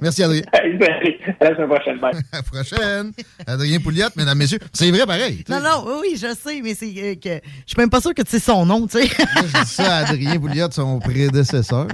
Merci, 0.00 0.22
Adrien. 0.22 0.40
À 0.54 1.44
la 1.44 1.54
semaine 1.54 1.68
prochaine. 1.68 1.98
Bye. 1.98 2.14
À 2.32 2.36
la 2.36 2.42
prochaine. 2.42 3.12
Adrien 3.46 3.78
Pouliot, 3.78 4.08
mesdames, 4.16 4.38
messieurs. 4.38 4.58
C'est 4.72 4.90
vrai, 4.90 5.04
pareil. 5.04 5.44
Non, 5.46 5.60
non, 5.60 6.00
oui, 6.00 6.14
je 6.14 6.34
sais, 6.34 6.62
mais 6.62 6.74
c'est 6.74 6.94
euh, 6.96 7.14
que 7.16 7.44
je 7.44 7.66
suis 7.66 7.76
même 7.76 7.90
pas 7.90 8.00
sûr 8.00 8.14
que 8.14 8.22
tu 8.22 8.30
sais 8.30 8.38
son 8.38 8.64
nom, 8.64 8.86
tu 8.86 9.02
sais. 9.02 9.06
je 9.06 9.60
dis 9.60 9.68
ça 9.68 9.96
à 9.96 9.98
Adrien 10.06 10.40
Pouliot, 10.40 10.68
son 10.70 10.98
prédécesseur. 10.98 11.88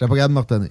Je 0.00 0.06
pas 0.06 0.14
capable 0.14 0.28
de 0.28 0.34
me 0.34 0.40
retenir. 0.40 0.70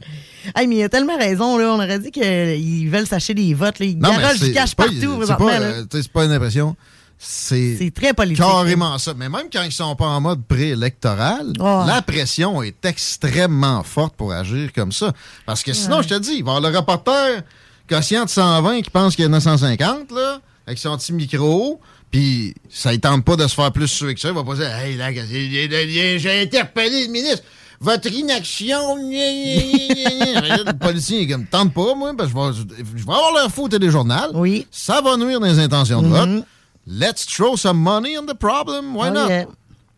Hey, 0.56 0.68
mais 0.68 0.76
il 0.78 0.84
a 0.84 0.90
tellement 0.90 1.18
raison. 1.18 1.58
Là. 1.58 1.74
On 1.74 1.76
aurait 1.76 2.00
dit 2.00 2.12
qu'ils 2.12 2.90
veulent 2.90 3.08
s'acheter 3.08 3.34
des 3.34 3.54
votes. 3.54 3.80
Là. 3.80 3.86
Ils 3.86 3.98
garagent 3.98 4.40
du 4.40 4.52
cash 4.52 4.76
partout. 4.76 5.24
C'est 5.26 5.38
pas, 5.38 5.60
euh, 5.60 5.84
pas 6.14 6.26
une 6.26 6.32
impression. 6.32 6.76
C'est 7.20 7.92
très 7.96 8.14
politique. 8.14 8.44
Carrément 8.44 8.98
ça. 9.00 9.14
Mais 9.16 9.28
même 9.28 9.48
quand 9.52 9.64
ils 9.64 9.72
sont 9.72 9.96
pas 9.96 10.06
en 10.06 10.22
mode 10.22 10.44
préélectoral, 10.46 11.54
la 11.58 12.02
pression 12.02 12.62
est 12.62 12.86
extrêmement 12.86 13.84
forte 13.84 14.16
pour 14.16 14.32
agir 14.32 14.72
comme 14.74 14.92
ça. 14.92 15.12
Parce 15.46 15.64
que 15.64 15.74
sinon, 15.74 16.02
je 16.02 16.10
te 16.10 16.20
dis, 16.20 16.36
il 16.38 16.44
va 16.44 16.54
y 16.54 16.56
avoir 16.58 16.72
le 16.72 16.78
reporter 16.78 17.42
quotient 17.90 18.26
de 18.26 18.30
120 18.30 18.82
qui 18.82 18.90
pense 18.90 19.16
qu'il 19.16 19.26
y 19.26 19.28
en 19.28 19.34
a 19.34 19.40
150, 19.40 20.12
là. 20.12 20.42
avec 20.68 20.78
son 20.78 20.98
petit 20.98 21.14
micro, 21.14 21.80
puis 22.12 22.54
ça 22.70 22.92
ne 22.92 22.98
tente 22.98 23.24
pas 23.24 23.36
de 23.38 23.48
se 23.48 23.56
faire 23.56 23.72
plus 23.72 23.88
sûr 23.88 24.14
que 24.14 24.20
ça. 24.20 24.28
Il 24.28 24.36
va 24.36 24.44
pas 24.44 24.56
dire 24.56 24.70
Hey, 24.76 24.96
là, 24.98 25.12
j'ai 25.14 26.42
interpellé 26.42 27.06
le 27.08 27.12
ministre. 27.12 27.44
Votre 27.80 28.12
inaction. 28.12 28.96
le 28.98 30.72
policier 30.78 31.22
est 31.22 31.28
comme 31.28 31.46
tente 31.46 31.74
pas, 31.74 31.94
moi, 31.96 32.14
parce 32.18 32.32
que 32.34 32.38
je 32.54 32.64
vais, 32.64 32.84
je 32.96 33.06
vais 33.06 33.12
avoir 33.14 33.34
leur 33.36 33.52
faute 33.52 33.76
des 33.76 33.92
journaux. 33.92 34.16
Oui. 34.34 34.66
Ça 34.72 35.02
va 35.02 35.16
nuire 35.18 35.40
dans 35.40 35.48
les 35.48 35.60
intentions 35.60 36.02
de 36.02 36.08
vote. 36.08 36.44
Let's 36.88 37.26
throw 37.26 37.58
some 37.58 37.78
money 37.78 38.18
on 38.18 38.26
the 38.26 38.34
problem. 38.38 38.96
Why 38.96 39.10
Oh, 39.10 39.14
not? 39.14 39.28
yeah. 39.30 39.46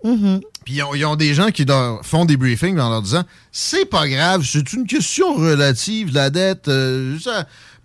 Mhm. 0.03 0.39
Puis 0.65 0.75
ils 0.75 0.83
ont, 0.83 0.93
ils 0.95 1.05
ont 1.05 1.15
des 1.17 1.33
gens 1.33 1.51
qui 1.51 1.65
leur 1.65 2.03
font 2.05 2.23
des 2.25 2.37
briefings 2.37 2.79
en 2.79 2.89
leur 2.89 3.01
disant 3.01 3.23
c'est 3.51 3.85
pas 3.85 4.07
grave, 4.07 4.43
c'est 4.45 4.71
une 4.73 4.87
question 4.87 5.33
relative, 5.35 6.13
la 6.13 6.29
dette. 6.29 6.67
euh, 6.69 7.13
juste 7.15 7.29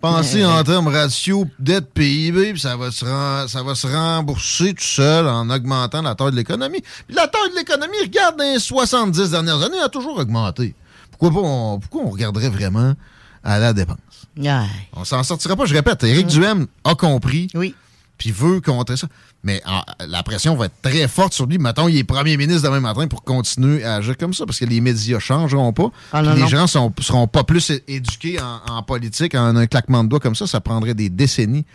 Ouais. 0.04 0.44
en 0.44 0.64
termes 0.64 0.88
ratio 0.88 1.46
dette 1.58 1.92
PIB, 1.92 2.52
puis 2.52 2.60
ça 2.60 2.76
va 2.76 2.90
se 2.90 3.04
ça 3.04 3.62
va 3.62 3.74
se 3.74 3.86
rembourser 3.86 4.74
tout 4.74 4.84
seul 4.84 5.26
en 5.28 5.48
augmentant 5.50 6.02
la 6.02 6.14
taille 6.14 6.32
de 6.32 6.36
l'économie. 6.36 6.82
Puis 7.06 7.16
la 7.16 7.28
taille 7.28 7.50
de 7.50 7.56
l'économie, 7.56 7.96
regarde 8.02 8.36
dans 8.36 8.44
les 8.44 8.58
70 8.58 9.30
dernières 9.30 9.62
années, 9.62 9.80
a 9.80 9.88
toujours 9.88 10.18
augmenté. 10.18 10.74
Pourquoi 11.10 11.30
pas 11.30 11.48
on, 11.48 11.78
pourquoi 11.78 12.02
on 12.02 12.10
regarderait 12.10 12.50
vraiment 12.50 12.94
à 13.42 13.58
la 13.58 13.72
dépense? 13.72 13.98
Ouais. 14.36 14.66
On 14.94 15.04
s'en 15.04 15.22
sortira 15.22 15.56
pas, 15.56 15.64
je 15.66 15.74
répète. 15.74 16.02
Éric 16.04 16.26
Duhem 16.26 16.66
a 16.84 16.94
compris. 16.94 17.48
Oui. 17.54 17.74
Puis 18.18 18.30
veut 18.30 18.60
contrer 18.60 18.96
ça. 18.96 19.06
Mais 19.44 19.62
en- 19.66 19.83
la 20.09 20.22
pression 20.22 20.57
va 20.57 20.66
être 20.66 20.80
très 20.83 21.07
forte 21.07 21.35
sur 21.35 21.46
lui. 21.46 21.59
Mettons, 21.59 21.87
il 21.87 21.96
est 21.98 22.04
premier 22.04 22.37
ministre 22.37 22.62
demain 22.62 22.80
matin 22.80 23.07
pour 23.07 23.22
continuer 23.22 23.85
à 23.85 23.96
agir 23.96 24.16
comme 24.16 24.33
ça, 24.35 24.46
parce 24.46 24.59
que 24.59 24.64
les 24.64 24.80
médias 24.80 25.18
changeront 25.18 25.72
pas. 25.72 25.90
Ah, 26.12 26.22
non, 26.22 26.33
les 26.35 26.40
non. 26.40 26.46
gens 26.48 26.66
sont, 26.66 26.92
seront 27.00 27.26
pas 27.28 27.44
plus 27.44 27.70
éduqués 27.87 28.40
en, 28.40 28.61
en 28.72 28.83
politique 28.83 29.35
en 29.35 29.54
un 29.54 29.66
claquement 29.66 30.02
de 30.02 30.09
doigts 30.09 30.20
comme 30.20 30.35
ça. 30.35 30.46
Ça 30.46 30.61
prendrait 30.61 30.94
des 30.94 31.11
décennies 31.11 31.66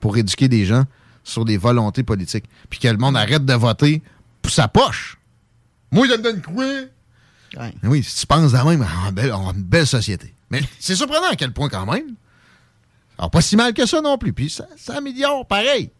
pour 0.00 0.16
éduquer 0.16 0.48
des 0.48 0.64
gens 0.64 0.84
sur 1.22 1.44
des 1.44 1.58
volontés 1.58 2.02
politiques. 2.02 2.46
Puis 2.70 2.80
que 2.80 2.88
le 2.88 2.96
monde 2.96 3.16
arrête 3.16 3.44
de 3.44 3.52
voter 3.54 4.02
pour 4.40 4.50
sa 4.50 4.66
poche. 4.66 5.18
Moi, 5.92 6.06
je 6.06 6.12
me 6.12 6.22
donne 6.22 6.40
quoi? 6.40 6.64
Ouais. 7.62 7.74
Oui, 7.82 8.02
si 8.02 8.20
tu 8.20 8.26
penses 8.26 8.52
de 8.52 8.56
même, 8.58 8.82
on 8.82 9.06
a 9.06 9.08
une 9.08 9.62
belle, 9.62 9.80
une 9.80 9.86
société. 9.86 10.34
Mais 10.50 10.62
c'est 10.78 10.94
surprenant 10.96 11.28
à 11.30 11.36
quel 11.36 11.52
point 11.52 11.68
quand 11.68 11.84
même. 11.84 12.14
Alors, 13.18 13.30
pas 13.30 13.40
si 13.42 13.56
mal 13.56 13.74
que 13.74 13.84
ça 13.84 14.00
non 14.00 14.16
plus. 14.16 14.32
Puis 14.32 14.48
ça, 14.48 14.66
ça 14.78 14.96
améliore 14.98 15.46
pareil, 15.46 15.90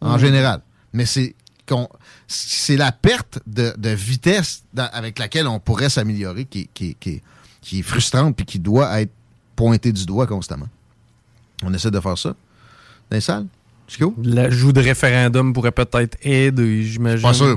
en 0.00 0.18
général. 0.18 0.60
Mais 0.96 1.06
c'est 1.06 1.34
c'est 2.28 2.76
la 2.76 2.92
perte 2.92 3.40
de, 3.46 3.74
de 3.76 3.90
vitesse 3.90 4.62
dans- 4.72 4.88
avec 4.92 5.18
laquelle 5.18 5.48
on 5.48 5.58
pourrait 5.58 5.88
s'améliorer 5.90 6.44
qui, 6.44 6.68
qui- 6.72 6.94
qui- 6.98 7.22
qui 7.60 7.80
est 7.80 7.82
frustrante 7.82 8.36
puis 8.36 8.46
qui 8.46 8.58
doit 8.60 9.00
être 9.00 9.10
pointée 9.56 9.92
du 9.92 10.06
doigt 10.06 10.26
constamment. 10.28 10.68
On 11.64 11.74
essaie 11.74 11.90
de 11.90 11.98
faire 12.00 12.16
ça. 12.16 12.30
Dans 13.10 13.16
les 13.16 13.20
salles? 13.20 13.46
L'ajout 14.22 14.72
de 14.72 14.80
référendum 14.80 15.52
pourrait 15.52 15.72
peut-être 15.72 16.16
aider, 16.22 16.84
j'imagine. 16.84 17.22
Pas 17.22 17.34
sûr. 17.34 17.56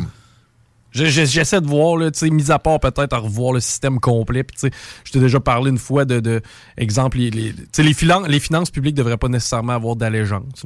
Je- 0.91 1.05
je- 1.05 1.25
J'essaie 1.25 1.61
de 1.61 1.67
voir, 1.67 1.97
là, 1.97 2.09
tu 2.09 2.17
sais, 2.17 2.29
mis 2.31 2.49
à 2.49 2.57
part 2.57 2.79
peut-être 2.79 3.13
à 3.13 3.17
revoir 3.17 3.53
le 3.53 3.59
système 3.59 3.99
complet. 3.99 4.43
Puis, 4.43 4.71
je 5.03 5.11
t'ai 5.11 5.19
déjà 5.19 5.39
parlé 5.39 5.69
une 5.69 5.77
fois 5.77 6.05
de, 6.05 6.19
de 6.19 6.41
exemple, 6.77 7.17
les, 7.17 7.29
les, 7.29 7.53
les 7.77 8.39
finances 8.39 8.71
publiques 8.71 8.95
ne 8.95 9.03
devraient 9.03 9.17
pas 9.17 9.27
nécessairement 9.27 9.73
avoir 9.73 9.95
d'allégeance. 9.95 10.65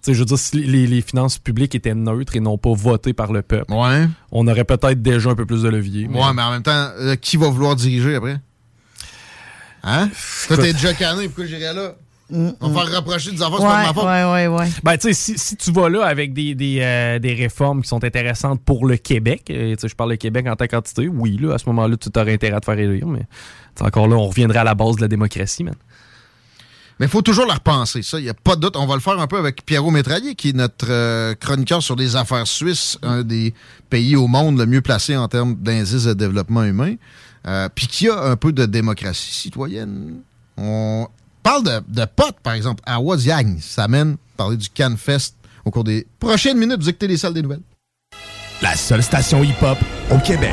Là. 0.00 0.04
Tu 0.04 0.10
sais, 0.10 0.14
je 0.14 0.18
veux 0.20 0.24
dire, 0.26 0.38
si 0.38 0.56
les, 0.62 0.86
les 0.86 1.00
finances 1.02 1.38
publiques 1.38 1.74
étaient 1.74 1.94
neutres 1.94 2.36
et 2.36 2.40
non 2.40 2.58
pas 2.58 2.72
votées 2.72 3.12
par 3.12 3.32
le 3.32 3.42
peuple, 3.42 3.72
Ouais. 3.72 4.06
on 4.32 4.46
aurait 4.48 4.64
peut-être 4.64 5.02
déjà 5.02 5.30
un 5.30 5.34
peu 5.34 5.46
plus 5.46 5.62
de 5.62 5.68
levier. 5.68 6.08
mais- 6.08 6.18
Ouais, 6.18 6.32
mais 6.34 6.42
en 6.42 6.50
même 6.52 6.62
temps, 6.62 6.88
euh, 6.98 7.16
qui 7.16 7.36
va 7.36 7.48
vouloir 7.48 7.76
diriger 7.76 8.14
après? 8.14 8.38
Hein? 9.82 10.10
Toi, 10.48 10.58
t'es 10.58 10.72
déjà 10.74 10.92
canné, 10.94 11.26
pourquoi 11.26 11.46
j'irais 11.46 11.72
là? 11.72 11.94
On 12.32 12.68
va 12.68 12.84
faire 12.86 12.96
reprocher 12.98 13.32
des 13.32 13.42
affaires, 13.42 13.56
c'est 13.58 13.64
pas 13.64 13.80
de 13.82 13.86
ma 13.88 13.92
faute. 13.94 14.04
Ouais, 14.04 14.24
ouais, 14.24 14.46
ouais. 14.46 14.68
Ben, 14.84 14.96
tu 14.96 15.08
sais, 15.08 15.12
si, 15.14 15.36
si 15.36 15.56
tu 15.56 15.72
vas 15.72 15.88
là 15.88 16.04
avec 16.04 16.32
des, 16.32 16.54
des, 16.54 16.78
euh, 16.80 17.18
des 17.18 17.34
réformes 17.34 17.82
qui 17.82 17.88
sont 17.88 18.04
intéressantes 18.04 18.60
pour 18.64 18.86
le 18.86 18.96
Québec, 18.98 19.42
euh, 19.50 19.74
tu 19.74 19.80
sais, 19.80 19.88
je 19.88 19.96
parle 19.96 20.10
de 20.10 20.14
Québec 20.16 20.46
en 20.48 20.54
tant 20.54 20.66
qu'entité, 20.68 21.08
oui, 21.08 21.38
là, 21.40 21.54
à 21.54 21.58
ce 21.58 21.66
moment-là, 21.70 21.96
tu 21.96 22.08
aurais 22.16 22.32
intérêt 22.32 22.54
à 22.54 22.60
te 22.60 22.66
faire 22.66 22.78
élire, 22.78 23.06
mais 23.08 23.26
encore 23.80 24.06
là, 24.06 24.14
on 24.16 24.28
reviendrait 24.28 24.60
à 24.60 24.64
la 24.64 24.74
base 24.76 24.94
de 24.96 25.00
la 25.00 25.08
démocratie, 25.08 25.64
man. 25.64 25.74
Mais 27.00 27.06
il 27.06 27.08
faut 27.08 27.22
toujours 27.22 27.46
la 27.46 27.54
repenser, 27.54 28.02
ça, 28.02 28.18
il 28.18 28.24
n'y 28.24 28.28
a 28.28 28.34
pas 28.34 28.56
de 28.56 28.60
doute. 28.60 28.76
On 28.76 28.84
va 28.84 28.94
le 28.94 29.00
faire 29.00 29.18
un 29.18 29.26
peu 29.26 29.38
avec 29.38 29.64
Pierrot 29.64 29.90
Métraillé, 29.90 30.34
qui 30.34 30.50
est 30.50 30.52
notre 30.52 30.90
euh, 30.90 31.34
chroniqueur 31.34 31.82
sur 31.82 31.96
les 31.96 32.14
affaires 32.14 32.46
suisses, 32.46 32.98
un 33.02 33.22
des 33.22 33.54
pays 33.88 34.16
au 34.16 34.26
monde 34.26 34.58
le 34.58 34.66
mieux 34.66 34.82
placé 34.82 35.16
en 35.16 35.26
termes 35.26 35.54
d'indice 35.54 36.04
de 36.04 36.12
développement 36.12 36.62
humain, 36.62 36.96
euh, 37.46 37.70
puis 37.74 37.86
qui 37.86 38.10
a 38.10 38.22
un 38.22 38.36
peu 38.36 38.52
de 38.52 38.66
démocratie 38.66 39.32
citoyenne. 39.32 40.20
On 40.58 41.08
parle 41.42 41.64
de, 41.64 41.80
de 41.88 42.04
potes, 42.04 42.38
par 42.42 42.52
exemple, 42.52 42.82
à 42.84 43.00
Waziang. 43.00 43.56
Ça 43.62 43.84
amène 43.84 44.18
parler 44.36 44.58
du 44.58 44.68
CanFest 44.68 45.36
au 45.64 45.70
cours 45.70 45.84
des 45.84 46.06
prochaines 46.18 46.58
minutes. 46.58 46.82
Vous 46.82 46.90
écoutez 46.90 47.08
les 47.08 47.16
salles 47.16 47.32
des 47.32 47.40
nouvelles. 47.40 47.62
La 48.60 48.76
seule 48.76 49.02
station 49.02 49.42
hip-hop 49.42 49.78
au 50.10 50.18
Québec. 50.18 50.52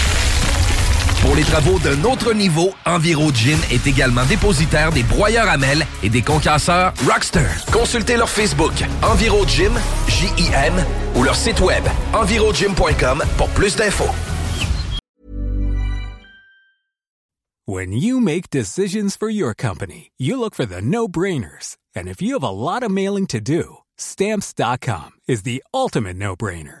Pour 1.21 1.35
les 1.35 1.43
travaux 1.43 1.77
d'un 1.77 2.03
autre 2.03 2.33
niveau, 2.33 2.71
Enviro 2.83 3.31
Gym 3.31 3.59
est 3.71 3.85
également 3.85 4.25
dépositaire 4.25 4.91
des 4.91 5.03
broyeurs 5.03 5.47
à 5.47 5.57
mêles 5.57 5.85
et 6.01 6.09
des 6.09 6.23
concasseurs 6.23 6.93
Rockster. 7.07 7.47
Consultez 7.71 8.17
leur 8.17 8.27
Facebook 8.27 8.73
Enviro 9.03 9.45
Gym, 9.45 9.79
J-I-M, 10.07 10.73
ou 11.15 11.23
leur 11.23 11.35
site 11.35 11.59
web 11.61 11.83
envirogym.com 12.13 13.23
pour 13.37 13.49
plus 13.49 13.75
d'infos. 13.75 14.09
When 17.67 17.93
you 17.93 18.19
make 18.19 18.49
decisions 18.49 19.15
for 19.15 19.29
your 19.29 19.53
company, 19.53 20.11
you 20.17 20.37
look 20.39 20.55
for 20.55 20.65
the 20.65 20.81
no-brainers. 20.81 21.77
And 21.95 22.07
if 22.09 22.19
you 22.21 22.33
have 22.33 22.43
a 22.43 22.49
lot 22.49 22.81
of 22.81 22.89
mailing 22.89 23.27
to 23.27 23.39
do, 23.39 23.77
stamps.com 23.97 25.11
is 25.27 25.43
the 25.43 25.63
ultimate 25.73 26.17
no-brainer. 26.17 26.80